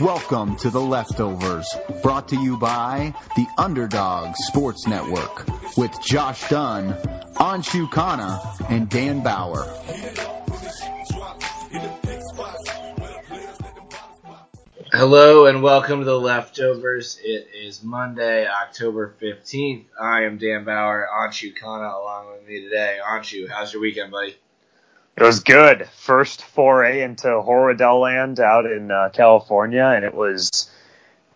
Welcome 0.00 0.56
to 0.56 0.68
The 0.68 0.80
Leftovers, 0.80 1.74
brought 2.02 2.28
to 2.28 2.36
you 2.36 2.58
by 2.58 3.14
the 3.34 3.46
Underdog 3.56 4.36
Sports 4.36 4.86
Network 4.86 5.46
with 5.76 5.90
Josh 6.02 6.46
Dunn, 6.50 6.92
Anshu 7.36 7.88
Khanna, 7.88 8.70
and 8.70 8.90
Dan 8.90 9.22
Bauer. 9.22 9.64
Hello 14.92 15.46
and 15.46 15.62
welcome 15.62 16.00
to 16.00 16.04
The 16.04 16.20
Leftovers. 16.20 17.18
It 17.22 17.48
is 17.54 17.82
Monday, 17.82 18.46
October 18.46 19.14
15th. 19.20 19.86
I 19.98 20.24
am 20.24 20.36
Dan 20.36 20.64
Bauer, 20.64 21.08
Anshu 21.10 21.54
Khanna 21.56 21.98
along 21.98 22.32
with 22.32 22.46
me 22.46 22.60
today. 22.60 22.98
Anshu, 23.02 23.48
how's 23.48 23.72
your 23.72 23.80
weekend, 23.80 24.12
buddy? 24.12 24.36
It 25.16 25.22
was 25.22 25.40
good. 25.40 25.88
First 25.96 26.42
foray 26.42 27.02
into 27.02 27.40
Horror 27.40 27.74
Land 27.74 28.38
out 28.38 28.66
in 28.66 28.90
uh, 28.90 29.08
California, 29.12 29.84
and 29.84 30.04
it 30.04 30.14
was 30.14 30.70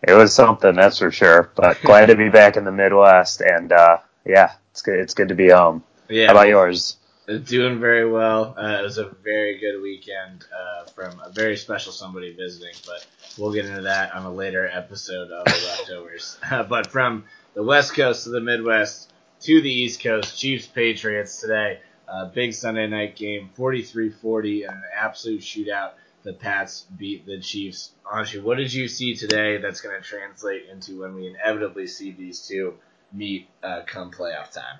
it 0.03 0.13
was 0.13 0.33
something, 0.33 0.75
that's 0.75 0.99
for 0.99 1.11
sure. 1.11 1.51
But 1.55 1.81
glad 1.83 2.07
to 2.07 2.15
be 2.15 2.29
back 2.29 2.57
in 2.57 2.63
the 2.63 2.71
Midwest, 2.71 3.41
and 3.41 3.71
uh, 3.71 3.97
yeah, 4.25 4.53
it's 4.71 4.81
good. 4.81 4.99
It's 4.99 5.13
good 5.13 5.29
to 5.29 5.35
be 5.35 5.49
home. 5.49 5.83
Yeah. 6.09 6.27
How 6.27 6.33
about 6.33 6.47
yours? 6.47 6.97
Doing 7.45 7.79
very 7.79 8.09
well. 8.09 8.55
Uh, 8.57 8.79
it 8.79 8.83
was 8.83 8.97
a 8.97 9.05
very 9.23 9.57
good 9.57 9.81
weekend 9.81 10.43
uh, 10.53 10.85
from 10.85 11.19
a 11.23 11.31
very 11.31 11.55
special 11.55 11.93
somebody 11.93 12.35
visiting, 12.35 12.73
but 12.85 13.05
we'll 13.37 13.53
get 13.53 13.65
into 13.65 13.83
that 13.83 14.13
on 14.13 14.25
a 14.25 14.31
later 14.31 14.67
episode 14.67 15.31
of 15.31 15.45
the 15.45 15.51
leftovers. 15.67 16.37
but 16.69 16.87
from 16.87 17.23
the 17.53 17.63
West 17.63 17.93
Coast 17.93 18.25
to 18.25 18.31
the 18.31 18.41
Midwest 18.41 19.13
to 19.41 19.61
the 19.61 19.71
East 19.71 20.03
Coast, 20.03 20.37
Chiefs 20.37 20.67
Patriots 20.67 21.39
today. 21.39 21.79
Uh, 22.11 22.25
big 22.25 22.53
Sunday 22.53 22.87
night 22.87 23.15
game, 23.15 23.49
43-40, 23.57 24.67
and 24.67 24.75
an 24.75 24.83
absolute 24.93 25.41
shootout. 25.41 25.91
The 26.23 26.33
Pats 26.33 26.85
beat 26.97 27.25
the 27.25 27.39
Chiefs. 27.39 27.91
Anshu, 28.05 28.43
what 28.43 28.57
did 28.57 28.73
you 28.73 28.87
see 28.89 29.15
today 29.15 29.57
that's 29.57 29.79
going 29.79 29.99
to 29.99 30.05
translate 30.05 30.65
into 30.69 31.01
when 31.01 31.15
we 31.15 31.27
inevitably 31.27 31.87
see 31.87 32.11
these 32.11 32.45
two 32.45 32.75
meet 33.13 33.47
uh, 33.63 33.81
come 33.87 34.11
playoff 34.11 34.51
time? 34.51 34.79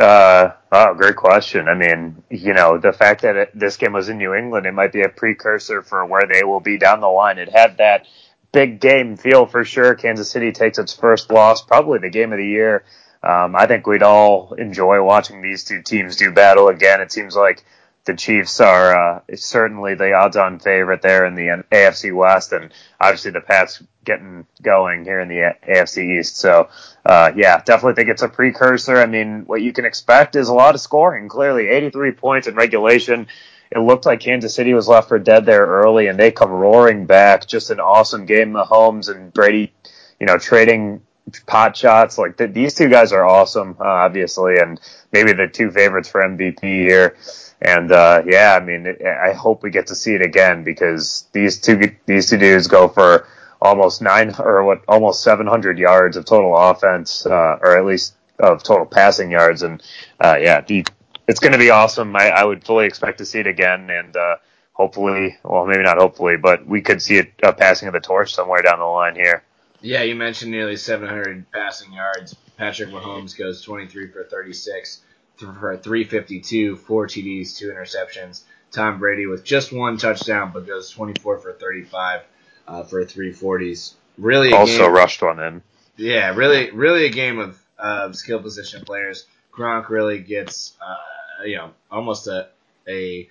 Uh, 0.00 0.52
oh, 0.70 0.94
great 0.94 1.16
question. 1.16 1.68
I 1.68 1.74
mean, 1.74 2.22
you 2.30 2.54
know, 2.54 2.78
the 2.78 2.92
fact 2.92 3.22
that 3.22 3.36
it, 3.36 3.50
this 3.58 3.76
game 3.76 3.92
was 3.92 4.08
in 4.08 4.18
New 4.18 4.32
England, 4.32 4.64
it 4.64 4.72
might 4.72 4.92
be 4.92 5.02
a 5.02 5.08
precursor 5.08 5.82
for 5.82 6.06
where 6.06 6.26
they 6.32 6.44
will 6.44 6.60
be 6.60 6.78
down 6.78 7.00
the 7.00 7.08
line. 7.08 7.38
It 7.38 7.50
had 7.50 7.78
that 7.78 8.06
big 8.52 8.80
game 8.80 9.16
feel 9.16 9.44
for 9.46 9.64
sure. 9.64 9.94
Kansas 9.96 10.30
City 10.30 10.52
takes 10.52 10.78
its 10.78 10.94
first 10.94 11.30
loss, 11.30 11.62
probably 11.62 11.98
the 11.98 12.10
game 12.10 12.32
of 12.32 12.38
the 12.38 12.46
year. 12.46 12.84
Um, 13.22 13.54
I 13.54 13.66
think 13.66 13.86
we'd 13.86 14.02
all 14.02 14.54
enjoy 14.54 15.02
watching 15.02 15.42
these 15.42 15.64
two 15.64 15.82
teams 15.82 16.16
do 16.16 16.32
battle 16.32 16.68
again. 16.68 17.00
It 17.00 17.12
seems 17.12 17.36
like 17.36 17.64
the 18.04 18.14
Chiefs 18.14 18.60
are 18.60 18.96
uh, 18.96 19.20
certainly 19.36 19.94
the 19.94 20.12
odds-on 20.12 20.58
favorite 20.58 21.02
there 21.02 21.24
in 21.24 21.36
the 21.36 21.64
AFC 21.70 22.14
West, 22.14 22.52
and 22.52 22.72
obviously 23.00 23.30
the 23.30 23.40
Pats 23.40 23.82
getting 24.04 24.44
going 24.60 25.04
here 25.04 25.20
in 25.20 25.28
the 25.28 25.54
AFC 25.68 26.18
East. 26.18 26.36
So, 26.36 26.68
uh, 27.06 27.30
yeah, 27.36 27.62
definitely 27.62 27.94
think 27.94 28.08
it's 28.08 28.22
a 28.22 28.28
precursor. 28.28 28.96
I 28.96 29.06
mean, 29.06 29.44
what 29.46 29.62
you 29.62 29.72
can 29.72 29.84
expect 29.84 30.34
is 30.34 30.48
a 30.48 30.54
lot 30.54 30.74
of 30.74 30.80
scoring. 30.80 31.28
Clearly, 31.28 31.68
83 31.68 32.12
points 32.12 32.48
in 32.48 32.56
regulation. 32.56 33.28
It 33.70 33.78
looked 33.78 34.04
like 34.04 34.20
Kansas 34.20 34.54
City 34.54 34.74
was 34.74 34.88
left 34.88 35.08
for 35.08 35.18
dead 35.20 35.46
there 35.46 35.64
early, 35.64 36.08
and 36.08 36.18
they 36.18 36.32
come 36.32 36.50
roaring 36.50 37.06
back. 37.06 37.46
Just 37.46 37.70
an 37.70 37.78
awesome 37.78 38.26
game. 38.26 38.52
Mahomes 38.52 39.08
and 39.08 39.32
Brady, 39.32 39.72
you 40.18 40.26
know, 40.26 40.38
trading 40.38 41.02
pot 41.46 41.76
shots. 41.76 42.18
Like 42.18 42.36
th- 42.36 42.52
these 42.52 42.74
two 42.74 42.88
guys 42.88 43.12
are 43.12 43.24
awesome, 43.24 43.76
uh, 43.80 43.84
obviously, 43.84 44.58
and 44.58 44.80
maybe 45.12 45.32
the 45.32 45.48
two 45.48 45.70
favorites 45.70 46.08
for 46.08 46.22
MVP 46.22 46.60
here. 46.62 47.16
And 47.60 47.92
uh, 47.92 48.22
yeah, 48.26 48.58
I 48.60 48.64
mean, 48.64 48.86
it, 48.86 49.02
I 49.02 49.32
hope 49.32 49.62
we 49.62 49.70
get 49.70 49.86
to 49.88 49.94
see 49.94 50.14
it 50.14 50.22
again 50.22 50.64
because 50.64 51.28
these 51.32 51.60
two 51.60 51.94
these 52.06 52.28
two 52.28 52.38
dudes 52.38 52.66
go 52.66 52.88
for 52.88 53.26
almost 53.60 54.02
nine 54.02 54.34
or 54.38 54.64
what 54.64 54.82
almost 54.88 55.22
700 55.22 55.78
yards 55.78 56.16
of 56.16 56.24
total 56.24 56.56
offense, 56.56 57.24
uh, 57.26 57.58
or 57.62 57.78
at 57.78 57.86
least 57.86 58.14
of 58.40 58.62
total 58.62 58.86
passing 58.86 59.30
yards. 59.30 59.62
And 59.62 59.82
uh, 60.20 60.36
yeah, 60.40 60.60
the, 60.60 60.84
it's 61.28 61.38
going 61.38 61.52
to 61.52 61.58
be 61.58 61.70
awesome. 61.70 62.14
I, 62.16 62.30
I 62.30 62.44
would 62.44 62.64
fully 62.64 62.86
expect 62.86 63.18
to 63.18 63.24
see 63.24 63.38
it 63.38 63.46
again, 63.46 63.88
and 63.90 64.16
uh, 64.16 64.36
hopefully, 64.72 65.38
well, 65.44 65.64
maybe 65.66 65.84
not 65.84 65.98
hopefully, 65.98 66.36
but 66.36 66.66
we 66.66 66.80
could 66.82 67.00
see 67.00 67.18
it, 67.18 67.32
a 67.44 67.52
passing 67.52 67.86
of 67.86 67.94
the 67.94 68.00
torch 68.00 68.34
somewhere 68.34 68.62
down 68.62 68.80
the 68.80 68.84
line 68.84 69.14
here. 69.14 69.44
Yeah, 69.82 70.02
you 70.02 70.14
mentioned 70.14 70.52
nearly 70.52 70.76
700 70.76 71.50
passing 71.50 71.92
yards. 71.92 72.34
Patrick 72.56 72.90
Mahomes 72.90 73.36
goes 73.36 73.62
23 73.62 74.08
for 74.08 74.24
36 74.24 75.00
for 75.36 75.76
352, 75.76 76.76
four 76.76 77.06
TDs, 77.06 77.56
two 77.56 77.68
interceptions. 77.68 78.42
Tom 78.70 78.98
Brady 78.98 79.26
with 79.26 79.44
just 79.44 79.72
one 79.72 79.96
touchdown, 79.98 80.52
but 80.54 80.66
goes 80.66 80.90
24 80.90 81.38
for 81.38 81.52
35 81.52 82.22
uh, 82.68 82.82
for 82.84 83.04
340s. 83.04 83.94
Really, 84.18 84.52
also 84.52 84.84
game, 84.84 84.92
rushed 84.92 85.22
one 85.22 85.40
in. 85.40 85.62
Yeah, 85.96 86.34
really, 86.34 86.70
really 86.70 87.06
a 87.06 87.10
game 87.10 87.38
of 87.38 87.60
uh, 87.78 88.12
skill 88.12 88.40
position 88.40 88.84
players. 88.84 89.26
Gronk 89.52 89.88
really 89.88 90.20
gets, 90.20 90.76
uh, 90.80 91.44
you 91.44 91.56
know, 91.56 91.70
almost 91.90 92.26
a 92.28 92.48
a 92.88 93.28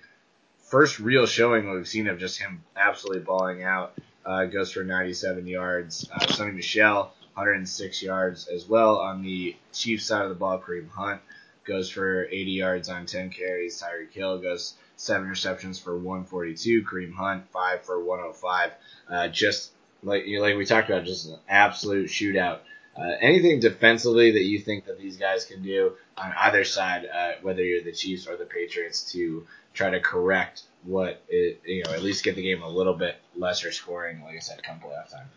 first 0.60 0.98
real 0.98 1.26
showing 1.26 1.70
we've 1.70 1.88
seen 1.88 2.08
of 2.08 2.18
just 2.18 2.38
him 2.38 2.62
absolutely 2.76 3.22
balling 3.22 3.62
out 3.62 3.94
uh, 4.24 4.44
goes 4.44 4.72
for 4.72 4.84
97 4.84 5.46
yards. 5.46 6.08
Uh, 6.12 6.20
Sony 6.26 6.54
Michel, 6.54 7.12
106 7.34 8.02
yards 8.02 8.48
as 8.48 8.68
well. 8.68 8.98
On 8.98 9.22
the 9.22 9.56
Chiefs 9.72 10.06
side 10.06 10.22
of 10.22 10.28
the 10.28 10.34
ball, 10.34 10.58
Kareem 10.58 10.90
Hunt 10.90 11.20
goes 11.64 11.90
for 11.90 12.24
80 12.26 12.50
yards 12.52 12.88
on 12.88 13.06
10 13.06 13.30
carries. 13.30 13.82
Tyreek 13.82 14.12
Hill 14.12 14.38
goes 14.38 14.74
seven 14.96 15.28
receptions 15.28 15.78
for 15.78 15.96
142. 15.96 16.82
Kareem 16.82 17.14
Hunt 17.14 17.50
five 17.50 17.82
for 17.82 18.02
105. 18.02 18.70
Uh, 19.08 19.28
just 19.28 19.70
like 20.02 20.26
you 20.26 20.36
know, 20.36 20.42
like 20.42 20.56
we 20.56 20.66
talked 20.66 20.88
about, 20.88 21.04
just 21.04 21.28
an 21.28 21.38
absolute 21.48 22.08
shootout. 22.08 22.60
Uh, 22.96 23.12
anything 23.20 23.58
defensively 23.58 24.32
that 24.32 24.42
you 24.42 24.58
think 24.58 24.84
that 24.84 24.98
these 24.98 25.16
guys 25.16 25.46
can 25.46 25.62
do 25.62 25.92
on 26.18 26.32
either 26.40 26.62
side, 26.62 27.06
uh, 27.06 27.32
whether 27.40 27.62
you're 27.62 27.82
the 27.82 27.92
Chiefs 27.92 28.26
or 28.26 28.36
the 28.36 28.44
Patriots, 28.44 29.12
to 29.12 29.46
try 29.72 29.90
to 29.90 30.00
correct 30.00 30.64
what 30.82 31.22
it, 31.28 31.62
you 31.64 31.82
know, 31.84 31.92
at 31.92 32.02
least 32.02 32.24
get 32.24 32.36
the 32.36 32.42
game 32.42 32.62
a 32.62 32.68
little 32.68 32.94
bit 32.94 33.16
lesser 33.42 33.72
scoring, 33.72 34.22
like 34.22 34.36
I 34.36 34.38
said, 34.38 34.62
come 34.62 34.80
playoff 34.80 35.10
time. 35.10 35.28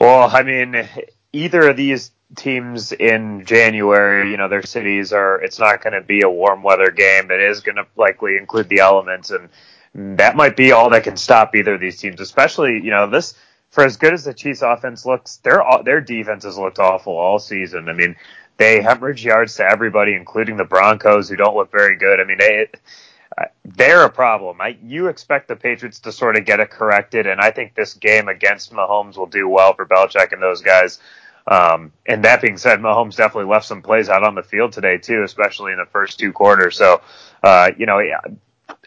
Well, 0.00 0.30
I 0.32 0.42
mean, 0.44 0.88
either 1.32 1.70
of 1.70 1.76
these 1.76 2.12
teams 2.36 2.92
in 2.92 3.44
January, 3.44 4.30
you 4.30 4.36
know, 4.36 4.48
their 4.48 4.62
cities 4.62 5.12
are, 5.12 5.40
it's 5.42 5.58
not 5.58 5.82
going 5.82 5.94
to 5.94 6.02
be 6.02 6.22
a 6.22 6.30
warm 6.30 6.62
weather 6.62 6.90
game. 6.90 7.30
It 7.30 7.40
is 7.40 7.60
going 7.60 7.76
to 7.76 7.86
likely 7.96 8.36
include 8.36 8.68
the 8.68 8.80
elements, 8.80 9.30
and 9.30 9.48
that 10.18 10.36
might 10.36 10.56
be 10.56 10.72
all 10.72 10.90
that 10.90 11.04
can 11.04 11.16
stop 11.16 11.56
either 11.56 11.74
of 11.74 11.80
these 11.80 11.98
teams, 12.00 12.20
especially, 12.20 12.74
you 12.74 12.90
know, 12.90 13.08
this, 13.08 13.34
for 13.70 13.84
as 13.84 13.96
good 13.96 14.12
as 14.12 14.24
the 14.24 14.34
Chiefs 14.34 14.62
offense 14.62 15.06
looks, 15.06 15.38
their, 15.38 15.62
their 15.84 16.00
defense 16.00 16.44
has 16.44 16.58
looked 16.58 16.78
awful 16.78 17.16
all 17.16 17.38
season. 17.38 17.88
I 17.88 17.94
mean, 17.94 18.16
they 18.58 18.82
hemorrhage 18.82 19.24
yards 19.24 19.56
to 19.56 19.64
everybody, 19.64 20.14
including 20.14 20.56
the 20.56 20.64
Broncos, 20.64 21.28
who 21.28 21.36
don't 21.36 21.56
look 21.56 21.70
very 21.70 21.96
good. 21.96 22.20
I 22.20 22.24
mean, 22.24 22.38
they, 22.38 22.68
they're 23.64 24.04
a 24.04 24.10
problem. 24.10 24.60
I, 24.60 24.78
you 24.82 25.08
expect 25.08 25.48
the 25.48 25.56
Patriots 25.56 26.00
to 26.00 26.12
sort 26.12 26.36
of 26.36 26.44
get 26.44 26.60
it 26.60 26.70
corrected, 26.70 27.26
and 27.26 27.40
I 27.40 27.50
think 27.50 27.74
this 27.74 27.94
game 27.94 28.28
against 28.28 28.72
Mahomes 28.72 29.16
will 29.16 29.26
do 29.26 29.48
well 29.48 29.74
for 29.74 29.86
Belichick 29.86 30.32
and 30.32 30.42
those 30.42 30.62
guys. 30.62 31.00
Um, 31.48 31.92
and 32.06 32.24
that 32.24 32.42
being 32.42 32.56
said, 32.56 32.80
Mahomes 32.80 33.16
definitely 33.16 33.50
left 33.50 33.66
some 33.66 33.82
plays 33.82 34.08
out 34.08 34.24
on 34.24 34.34
the 34.34 34.42
field 34.42 34.72
today 34.72 34.98
too, 34.98 35.22
especially 35.22 35.72
in 35.72 35.78
the 35.78 35.86
first 35.86 36.18
two 36.18 36.32
quarters. 36.32 36.76
So, 36.76 37.02
uh, 37.42 37.70
you 37.76 37.86
know, 37.86 38.00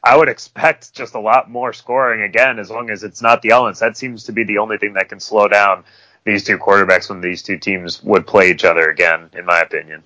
I 0.03 0.17
would 0.17 0.29
expect 0.29 0.93
just 0.93 1.15
a 1.15 1.19
lot 1.19 1.49
more 1.49 1.71
scoring 1.71 2.23
again, 2.23 2.59
as 2.59 2.69
long 2.69 2.89
as 2.89 3.03
it's 3.03 3.21
not 3.21 3.41
the 3.41 3.51
elements. 3.51 3.79
That 3.79 3.97
seems 3.97 4.25
to 4.25 4.33
be 4.33 4.43
the 4.43 4.57
only 4.57 4.77
thing 4.77 4.93
that 4.93 5.09
can 5.09 5.19
slow 5.19 5.47
down 5.47 5.85
these 6.25 6.43
two 6.43 6.57
quarterbacks 6.57 7.09
when 7.09 7.21
these 7.21 7.43
two 7.43 7.57
teams 7.57 8.03
would 8.03 8.27
play 8.27 8.51
each 8.51 8.65
other 8.65 8.89
again, 8.89 9.29
in 9.33 9.45
my 9.45 9.61
opinion. 9.61 10.03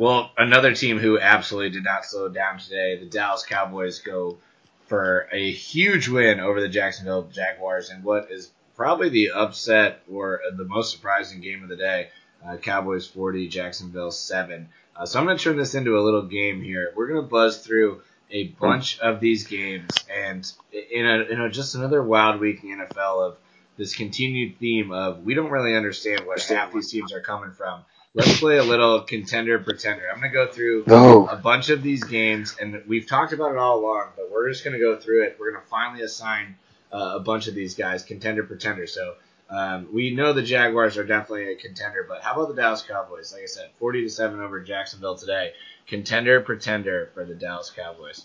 Well, 0.00 0.30
another 0.38 0.74
team 0.74 0.98
who 0.98 1.20
absolutely 1.20 1.72
did 1.72 1.84
not 1.84 2.06
slow 2.06 2.30
down 2.30 2.58
today, 2.58 2.96
the 2.96 3.04
Dallas 3.04 3.44
Cowboys 3.44 3.98
go 3.98 4.38
for 4.86 5.28
a 5.30 5.50
huge 5.50 6.08
win 6.08 6.40
over 6.40 6.58
the 6.58 6.70
Jacksonville 6.70 7.24
Jaguars 7.24 7.90
in 7.90 8.02
what 8.02 8.30
is 8.30 8.50
probably 8.76 9.10
the 9.10 9.32
upset 9.32 10.00
or 10.10 10.40
the 10.56 10.64
most 10.64 10.90
surprising 10.90 11.42
game 11.42 11.62
of 11.62 11.68
the 11.68 11.76
day. 11.76 12.08
Uh, 12.42 12.56
Cowboys 12.56 13.06
40, 13.08 13.48
Jacksonville 13.48 14.10
7. 14.10 14.70
Uh, 14.96 15.04
so 15.04 15.18
I'm 15.18 15.26
going 15.26 15.36
to 15.36 15.44
turn 15.44 15.58
this 15.58 15.74
into 15.74 15.98
a 15.98 16.00
little 16.00 16.22
game 16.22 16.62
here. 16.62 16.94
We're 16.96 17.08
going 17.08 17.22
to 17.22 17.28
buzz 17.28 17.58
through 17.58 18.00
a 18.30 18.44
bunch 18.58 18.98
of 19.00 19.20
these 19.20 19.46
games, 19.46 19.90
and 20.10 20.50
in 20.72 21.04
a, 21.04 21.24
in 21.24 21.40
a 21.42 21.50
just 21.50 21.74
another 21.74 22.02
wild 22.02 22.40
week 22.40 22.64
in 22.64 22.78
the 22.78 22.86
NFL 22.86 23.28
of 23.28 23.36
this 23.76 23.94
continued 23.94 24.56
theme 24.58 24.92
of 24.92 25.24
we 25.24 25.34
don't 25.34 25.50
really 25.50 25.76
understand 25.76 26.26
where 26.26 26.38
half 26.38 26.72
these 26.72 26.90
teams 26.90 27.12
are 27.12 27.20
coming 27.20 27.52
from. 27.52 27.84
Let's 28.12 28.40
play 28.40 28.56
a 28.56 28.64
little 28.64 29.02
contender 29.02 29.58
pretender. 29.60 30.02
I'm 30.12 30.18
going 30.20 30.32
to 30.32 30.34
go 30.34 30.50
through 30.50 30.84
Oh. 30.88 31.26
a 31.26 31.36
bunch 31.36 31.68
of 31.70 31.80
these 31.82 32.02
games, 32.02 32.56
and 32.60 32.82
we've 32.88 33.06
talked 33.06 33.32
about 33.32 33.52
it 33.52 33.56
all 33.56 33.78
along, 33.78 34.08
but 34.16 34.30
we're 34.32 34.48
just 34.50 34.64
going 34.64 34.72
to 34.74 34.80
go 34.80 34.96
through 34.98 35.24
it. 35.24 35.36
We're 35.38 35.52
going 35.52 35.62
to 35.62 35.68
finally 35.70 36.02
assign 36.02 36.56
uh, 36.92 37.12
a 37.14 37.20
bunch 37.20 37.46
of 37.46 37.54
these 37.54 37.76
guys 37.76 38.02
contender 38.02 38.42
pretender. 38.42 38.88
So 38.88 39.14
um, 39.48 39.86
we 39.92 40.12
know 40.12 40.32
the 40.32 40.42
Jaguars 40.42 40.96
are 40.96 41.04
definitely 41.04 41.52
a 41.52 41.56
contender, 41.56 42.04
but 42.08 42.20
how 42.20 42.34
about 42.34 42.48
the 42.54 42.60
Dallas 42.60 42.82
Cowboys? 42.82 43.32
Like 43.32 43.42
I 43.42 43.46
said, 43.46 43.70
40 43.78 44.02
to 44.02 44.10
seven 44.10 44.40
over 44.40 44.60
Jacksonville 44.60 45.14
today. 45.16 45.52
Contender 45.86 46.40
pretender 46.40 47.10
for 47.14 47.24
the 47.24 47.34
Dallas 47.34 47.70
Cowboys. 47.70 48.24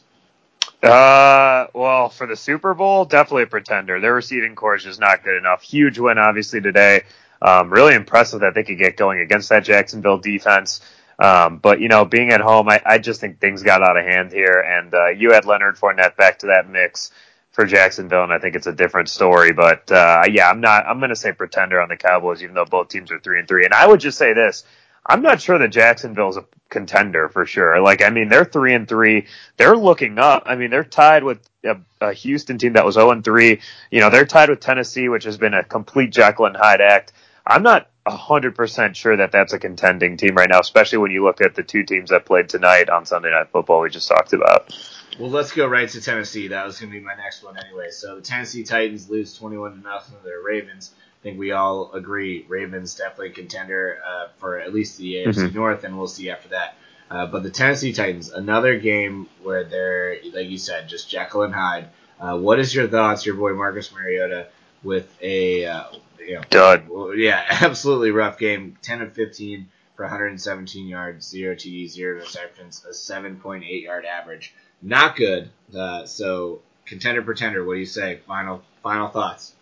Uh, 0.82 1.68
well, 1.74 2.10
for 2.10 2.26
the 2.28 2.36
Super 2.36 2.74
Bowl, 2.74 3.06
definitely 3.06 3.44
a 3.44 3.48
pretender. 3.48 4.00
Their 4.00 4.14
receiving 4.16 4.56
corps 4.56 4.76
is 4.78 4.84
just 4.84 5.00
not 5.00 5.24
good 5.24 5.38
enough. 5.38 5.62
Huge 5.62 6.00
win, 6.00 6.18
obviously, 6.18 6.60
today. 6.62 7.04
Um, 7.42 7.70
really 7.70 7.96
impressive 7.96 8.42
that 8.42 8.54
they 8.54 8.64
could 8.64 8.78
get 8.78 8.98
going 8.98 9.20
against 9.20 9.50
that 9.50 9.64
Jacksonville 9.64 10.18
defense. 10.18 10.82
Um, 11.20 11.58
but 11.58 11.80
you 11.80 11.88
know, 11.88 12.06
being 12.06 12.32
at 12.32 12.42
home, 12.42 12.70
I, 12.70 12.82
I 12.86 12.98
just 12.98 13.22
think 13.22 13.40
things 13.40 13.64
got 13.64 13.82
out 13.82 13.98
of 13.98 14.04
hand 14.04 14.32
here, 14.32 14.60
and 14.60 14.94
uh, 14.94 15.08
you 15.10 15.32
had 15.32 15.46
Leonard 15.46 15.78
Fournette 15.78 16.18
back 16.18 16.40
to 16.40 16.48
that 16.48 16.70
mix 16.70 17.12
for 17.52 17.66
Jacksonville, 17.66 18.24
and 18.24 18.34
I 18.34 18.40
think 18.40 18.56
it's 18.56 18.68
a 18.68 18.74
different 18.74 19.10
story. 19.10 19.54
But 19.54 19.90
uh, 19.92 20.24
yeah, 20.30 20.50
I'm 20.50 20.60
not. 20.60 20.86
I'm 20.86 21.00
going 21.00 21.10
to 21.10 21.16
say 21.16 21.32
pretender 21.32 21.82
on 21.82 21.90
the 21.90 21.98
Cowboys, 21.98 22.44
even 22.44 22.56
though 22.56 22.66
both 22.66 22.90
teams 22.90 23.12
are 23.12 23.20
three 23.20 23.40
and 23.40 23.48
three. 23.48 23.64
And 23.64 23.74
I 23.74 23.88
would 23.88 24.02
just 24.02 24.18
say 24.18 24.34
this: 24.34 24.66
I'm 25.06 25.22
not 25.22 25.42
sure 25.42 25.58
that 25.58 25.70
Jacksonville's 25.70 26.38
a 26.38 26.46
contender 26.70 27.30
for 27.30 27.46
sure. 27.46 27.80
Like, 27.82 28.04
I 28.04 28.10
mean, 28.10 28.28
they're 28.28 28.46
three 28.46 28.74
and 28.74 28.88
three. 28.88 29.28
They're 29.58 29.78
looking 29.78 30.20
up. 30.20 30.44
I 30.46 30.56
mean, 30.56 30.70
they're 30.70 30.84
tied 30.84 31.24
with 31.24 31.40
a, 31.64 31.78
a 32.02 32.14
Houston 32.14 32.58
team 32.58 32.74
that 32.74 32.86
was 32.86 32.96
zero 32.96 33.12
and 33.12 33.24
three. 33.24 33.62
You 33.92 34.02
know, 34.02 34.10
they're 34.10 34.26
tied 34.26 34.50
with 34.50 34.60
Tennessee, 34.60 35.08
which 35.08 35.24
has 35.24 35.38
been 35.38 35.54
a 35.54 35.64
complete 35.64 36.12
Jekyll 36.12 36.48
and 36.48 36.58
Hyde 36.58 36.82
act. 36.82 37.14
I'm 37.46 37.64
not 37.64 37.90
hundred 38.08 38.56
percent 38.56 38.96
sure 38.96 39.18
that 39.18 39.32
that's 39.32 39.54
a 39.54 39.60
contending 39.60 40.18
team 40.18 40.36
right 40.36 40.50
now, 40.50 40.60
especially 40.60 41.00
when 41.00 41.12
you 41.12 41.24
look 41.24 41.42
at 41.42 41.56
the 41.56 41.64
two 41.64 41.84
teams 41.84 42.12
that 42.12 42.26
played 42.26 42.50
tonight 42.50 42.90
on 42.90 43.06
Sunday 43.06 43.32
Night 43.32 43.50
Football 43.52 43.82
we 43.82 43.90
just 43.90 44.08
talked 44.08 44.34
about. 44.34 44.74
Well, 45.20 45.30
let's 45.30 45.52
go 45.54 45.66
right 45.66 45.88
to 45.90 46.02
Tennessee. 46.02 46.50
That 46.50 46.66
was 46.66 46.80
going 46.80 46.92
to 46.92 47.00
be 47.00 47.04
my 47.04 47.16
next 47.16 47.44
one 47.44 47.58
anyway. 47.58 47.90
So 47.90 48.16
the 48.16 48.22
Tennessee 48.22 48.64
Titans 48.64 49.10
lose 49.10 49.38
21 49.38 49.72
to 49.72 49.78
nothing 49.80 50.18
to 50.18 50.24
their 50.24 50.42
Ravens. 50.42 50.94
I 51.22 51.24
think 51.24 51.40
we 51.40 51.52
all 51.52 51.94
agree 51.94 52.46
Ravens 52.50 52.96
definitely 52.96 53.30
contender 53.30 54.00
uh, 54.06 54.28
for 54.38 54.60
at 54.60 54.74
least 54.74 54.98
the 54.98 55.16
AFC 55.16 55.54
North, 55.56 55.84
and 55.86 55.98
we'll 55.98 56.08
see 56.08 56.30
after 56.30 56.50
that. 56.50 56.76
Uh, 57.10 57.28
but 57.28 57.44
the 57.44 57.50
Tennessee 57.50 57.94
Titans, 57.94 58.30
another 58.30 58.78
game 58.78 59.30
where 59.42 59.64
they're, 59.64 60.18
like 60.34 60.50
you 60.50 60.58
said, 60.58 60.90
just 60.90 61.10
Jekyll 61.10 61.44
and 61.44 61.54
Hyde. 61.54 61.88
Uh, 62.20 62.38
what 62.38 62.60
is 62.60 62.76
your 62.76 62.88
thoughts, 62.88 63.26
your 63.26 63.36
boy 63.36 63.54
Marcus 63.54 63.92
Mariota, 63.94 64.48
with 64.84 65.08
a 65.22 65.66
uh, 65.66 65.86
you 66.28 66.36
know, 66.36 66.42
Dud. 66.50 66.88
yeah, 67.18 67.44
absolutely 67.62 68.12
rough 68.12 68.38
game. 68.38 68.78
10 68.82 69.02
of 69.02 69.14
15 69.14 69.68
for 69.96 70.04
117 70.04 70.88
yards, 70.88 71.28
zero 71.28 71.56
TDs, 71.56 71.92
zero 71.92 72.20
interceptions, 72.22 72.86
a 72.86 72.90
7.8 72.90 73.84
yard 73.84 74.06
average. 74.06 74.54
Not 74.82 75.16
good. 75.16 75.50
Uh, 75.76 76.06
so 76.06 76.62
contender 76.86 77.22
pretender. 77.22 77.64
What 77.66 77.74
do 77.74 77.80
you 77.80 77.86
say? 77.86 78.20
Final 78.28 78.62
final 78.84 79.08
thoughts. 79.08 79.54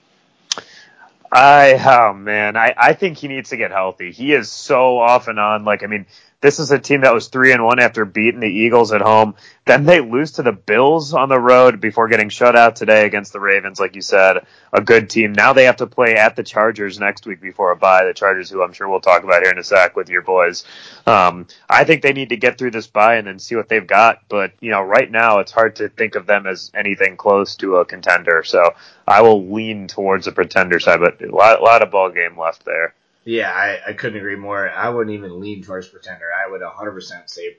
I 1.31 1.74
oh 1.74 2.13
man, 2.13 2.56
I, 2.56 2.74
I 2.77 2.94
think 2.94 3.18
he 3.18 3.27
needs 3.27 3.50
to 3.50 3.57
get 3.57 3.71
healthy. 3.71 4.12
He 4.12 4.33
is 4.33 4.51
so 4.51 5.00
off 5.00 5.27
and 5.27 5.39
on. 5.39 5.66
Like 5.66 5.83
I 5.83 5.88
mean, 5.88 6.06
this 6.44 6.60
is 6.60 6.72
a 6.72 6.78
team 6.78 7.01
that 7.01 7.13
was 7.13 7.30
three 7.30 7.54
and 7.54 7.63
one 7.63 7.80
after 7.80 8.04
beating 8.04 8.42
the 8.42 8.50
Eagles 8.50 8.92
at 8.92 9.00
home. 9.00 9.34
Then 9.63 9.86
they 9.86 10.01
lose 10.01 10.34
to 10.34 10.44
the 10.44 10.51
Bills 10.51 11.13
on 11.13 11.30
the 11.30 11.40
road 11.40 11.80
before 11.80 12.10
getting 12.10 12.28
shut 12.28 12.54
out 12.54 12.75
today 12.75 13.06
against 13.06 13.31
the 13.31 13.40
Ravens, 13.40 13.80
like 13.80 13.95
you 13.95 14.01
said, 14.01 14.45
a 14.74 14.81
good 14.81 15.10
team. 15.10 15.31
Now 15.31 15.54
they 15.54 15.63
have 15.63 15.78
to 15.78 15.88
play 15.88 16.16
at 16.16 16.36
the 16.36 16.44
Chargers 16.44 17.00
next 17.00 17.25
week 17.25 17.40
before 17.40 17.72
a 17.72 17.78
bye. 17.78 18.04
The 18.04 18.13
Chargers, 18.13 18.50
who 18.50 18.62
I'm 18.62 18.74
sure 18.74 18.90
we'll 18.90 19.00
talk 19.00 19.24
about 19.24 19.42
here 19.42 19.54
in 19.54 19.57
a 19.57 19.63
sec 19.63 19.95
with 19.95 20.10
your 20.10 20.22
boys. 20.22 20.66
Um, 21.07 21.48
I 21.69 21.86
think 21.86 22.01
they 22.01 22.12
need 22.12 22.30
to 22.30 22.38
get 22.38 22.57
through 22.57 22.72
this 22.72 22.88
bye 22.88 23.16
and 23.16 23.25
then 23.25 23.40
see 23.40 23.56
what 23.56 23.69
they've 23.69 23.88
got. 23.88 24.28
But 24.28 24.51
you 24.60 24.72
know, 24.72 24.81
right 24.81 25.10
now 25.10 25.40
it's 25.40 25.54
hard 25.54 25.78
to 25.78 25.88
think 25.88 26.16
of 26.16 26.25
them 26.25 26.45
as 26.45 26.72
anything 26.75 27.16
close 27.16 27.56
to 27.56 27.78
a 27.78 27.86
contender. 27.86 28.44
So 28.44 28.72
I 29.07 29.22
will 29.22 29.50
lean 29.50 29.88
towards 29.88 30.25
the 30.25 30.34
pretender 30.34 30.81
side, 30.81 31.00
but 31.00 31.22
a 31.22 31.34
lot, 31.34 31.62
lot 31.62 31.84
of 31.84 31.92
ball 31.92 32.10
game 32.10 32.38
left 32.38 32.66
there. 32.66 32.95
Yeah, 33.25 33.51
I, 33.51 33.79
I 33.89 33.93
couldn't 33.93 34.17
agree 34.19 34.35
more. 34.35 34.69
I 34.69 34.89
wouldn't 34.89 35.15
even 35.15 35.39
lean 35.39 35.63
towards 35.63 35.87
pretender. 35.87 36.25
I 36.33 36.49
would 36.49 36.61
100% 36.61 37.29
say 37.29 37.55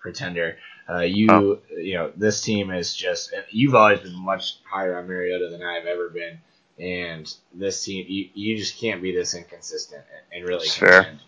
pretender. 0.00 0.56
Uh, 0.88 1.00
you 1.00 1.26
Oh. 1.30 1.60
you 1.76 1.94
know 1.94 2.12
this 2.16 2.40
team 2.42 2.70
is 2.70 2.94
just 2.94 3.32
you've 3.50 3.74
always 3.74 4.00
been 4.00 4.14
much 4.18 4.54
higher 4.64 4.96
on 4.98 5.06
Mariota 5.06 5.48
than 5.50 5.62
I've 5.62 5.86
ever 5.86 6.08
been, 6.08 6.38
and 6.78 7.32
this 7.52 7.84
team 7.84 8.06
you, 8.08 8.28
you 8.34 8.56
just 8.56 8.78
can't 8.80 9.02
be 9.02 9.14
this 9.14 9.34
inconsistent 9.34 10.04
and, 10.32 10.40
and 10.40 10.48
really 10.48 10.66
Sure. 10.66 10.88
contend. 10.88 11.20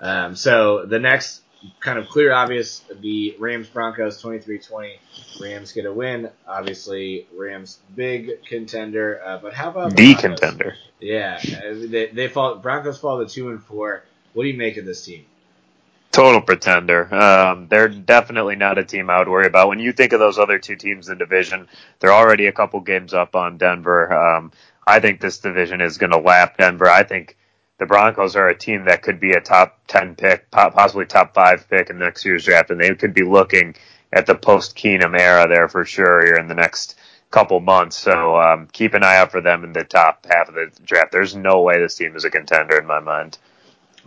Um, 0.00 0.34
so 0.34 0.86
the 0.86 0.98
next 0.98 1.42
kind 1.80 1.98
of 1.98 2.08
clear 2.08 2.32
obvious 2.32 2.82
the 3.00 3.36
Rams 3.38 3.68
Broncos 3.68 4.22
23-20. 4.22 4.96
Rams 5.40 5.72
get 5.72 5.86
a 5.86 5.92
win. 5.92 6.30
Obviously 6.46 7.26
Rams 7.36 7.80
big 7.94 8.44
contender, 8.44 9.20
uh, 9.24 9.38
but 9.38 9.52
how 9.52 9.70
about 9.70 9.96
The 9.96 10.14
Broncos? 10.14 10.20
contender. 10.40 10.76
Yeah, 11.00 11.38
uh, 11.42 11.74
they, 11.88 12.06
they 12.12 12.28
fall. 12.28 12.56
Broncos 12.56 12.98
fall 12.98 13.24
to 13.24 13.32
two 13.32 13.50
and 13.50 13.62
four. 13.62 14.04
What 14.34 14.44
do 14.44 14.48
you 14.48 14.56
make 14.56 14.76
of 14.76 14.84
this 14.84 15.04
team? 15.04 15.24
Total 16.10 16.42
pretender. 16.42 17.12
Um, 17.14 17.68
they're 17.68 17.88
definitely 17.88 18.54
not 18.56 18.76
a 18.76 18.84
team 18.84 19.08
I 19.08 19.18
would 19.18 19.28
worry 19.28 19.46
about. 19.46 19.68
When 19.68 19.78
you 19.78 19.92
think 19.92 20.12
of 20.12 20.20
those 20.20 20.38
other 20.38 20.58
two 20.58 20.76
teams 20.76 21.08
in 21.08 21.16
the 21.16 21.24
division, 21.24 21.68
they're 22.00 22.12
already 22.12 22.46
a 22.46 22.52
couple 22.52 22.80
games 22.80 23.14
up 23.14 23.34
on 23.34 23.56
Denver. 23.56 24.12
Um, 24.12 24.52
I 24.86 25.00
think 25.00 25.20
this 25.20 25.38
division 25.38 25.80
is 25.80 25.96
going 25.96 26.12
to 26.12 26.18
lap 26.18 26.58
Denver. 26.58 26.86
I 26.88 27.02
think 27.04 27.36
the 27.82 27.86
Broncos 27.86 28.36
are 28.36 28.46
a 28.46 28.56
team 28.56 28.84
that 28.84 29.02
could 29.02 29.18
be 29.18 29.32
a 29.32 29.40
top 29.40 29.76
10 29.88 30.14
pick, 30.14 30.48
possibly 30.52 31.04
top 31.04 31.34
five 31.34 31.68
pick 31.68 31.90
in 31.90 31.98
next 31.98 32.24
year's 32.24 32.44
draft, 32.44 32.70
and 32.70 32.80
they 32.80 32.94
could 32.94 33.12
be 33.12 33.24
looking 33.24 33.74
at 34.12 34.24
the 34.24 34.36
post 34.36 34.76
Keenum 34.76 35.18
era 35.18 35.48
there 35.48 35.68
for 35.68 35.84
sure 35.84 36.24
here 36.24 36.36
in 36.36 36.46
the 36.46 36.54
next 36.54 36.96
couple 37.32 37.58
months. 37.58 37.98
So 37.98 38.36
um, 38.40 38.68
keep 38.70 38.94
an 38.94 39.02
eye 39.02 39.16
out 39.16 39.32
for 39.32 39.40
them 39.40 39.64
in 39.64 39.72
the 39.72 39.82
top 39.82 40.24
half 40.30 40.48
of 40.48 40.54
the 40.54 40.70
draft. 40.84 41.10
There's 41.10 41.34
no 41.34 41.62
way 41.62 41.80
this 41.80 41.96
team 41.96 42.14
is 42.14 42.24
a 42.24 42.30
contender 42.30 42.78
in 42.78 42.86
my 42.86 43.00
mind. 43.00 43.36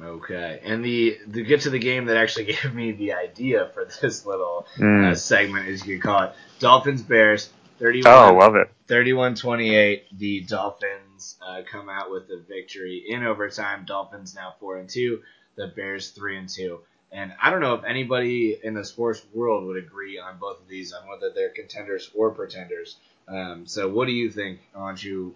Okay, 0.02 0.62
and 0.64 0.84
the 0.84 1.20
to 1.34 1.44
get 1.44 1.62
to 1.62 1.70
the 1.70 1.80
game 1.80 2.06
that 2.06 2.16
actually 2.16 2.46
gave 2.54 2.74
me 2.74 2.94
the 2.94 3.12
idea 3.12 3.70
for 3.74 3.84
this 4.02 4.26
little 4.26 4.68
Mm. 4.78 5.12
uh, 5.12 5.16
segment, 5.16 5.68
as 5.68 5.86
you 5.86 5.98
could 5.98 6.04
call 6.08 6.24
it, 6.24 6.34
Dolphins 6.60 7.02
Bears 7.02 7.50
31, 7.80 8.14
Oh, 8.14 8.34
love 8.38 8.56
it. 8.56 8.70
31-28. 8.88 10.02
The 10.18 10.42
Dolphins 10.42 11.38
uh, 11.46 11.62
come 11.70 11.90
out 11.90 12.12
with 12.12 12.28
the 12.28 12.44
victory 12.48 13.04
in 13.08 13.24
overtime. 13.24 13.86
Dolphins 13.86 14.36
now 14.36 14.56
four 14.60 14.78
and 14.78 14.90
two. 14.90 15.22
The 15.56 15.68
Bears 15.68 16.10
three 16.12 16.38
and 16.38 16.50
two. 16.50 16.80
And 17.12 17.34
I 17.42 17.50
don't 17.50 17.62
know 17.62 17.76
if 17.76 17.84
anybody 17.86 18.58
in 18.62 18.74
the 18.74 18.84
sports 18.84 19.22
world 19.34 19.66
would 19.68 19.78
agree 19.78 20.20
on 20.20 20.38
both 20.38 20.60
of 20.62 20.68
these, 20.68 20.92
on 20.92 21.08
whether 21.08 21.32
they're 21.34 21.50
contenders 21.50 22.10
or 22.14 22.32
pretenders. 22.32 22.98
Um, 23.28 23.66
so, 23.66 23.88
what 23.88 24.06
do 24.08 24.12
you 24.12 24.30
think? 24.30 24.60
Want 24.76 25.04
you, 25.04 25.34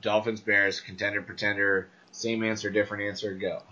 Dolphins, 0.00 0.40
Bears, 0.40 0.80
contender, 0.80 1.20
pretender. 1.22 1.88
Same 2.12 2.42
answer, 2.42 2.70
different 2.70 3.04
answer. 3.04 3.34
Go. 3.34 3.62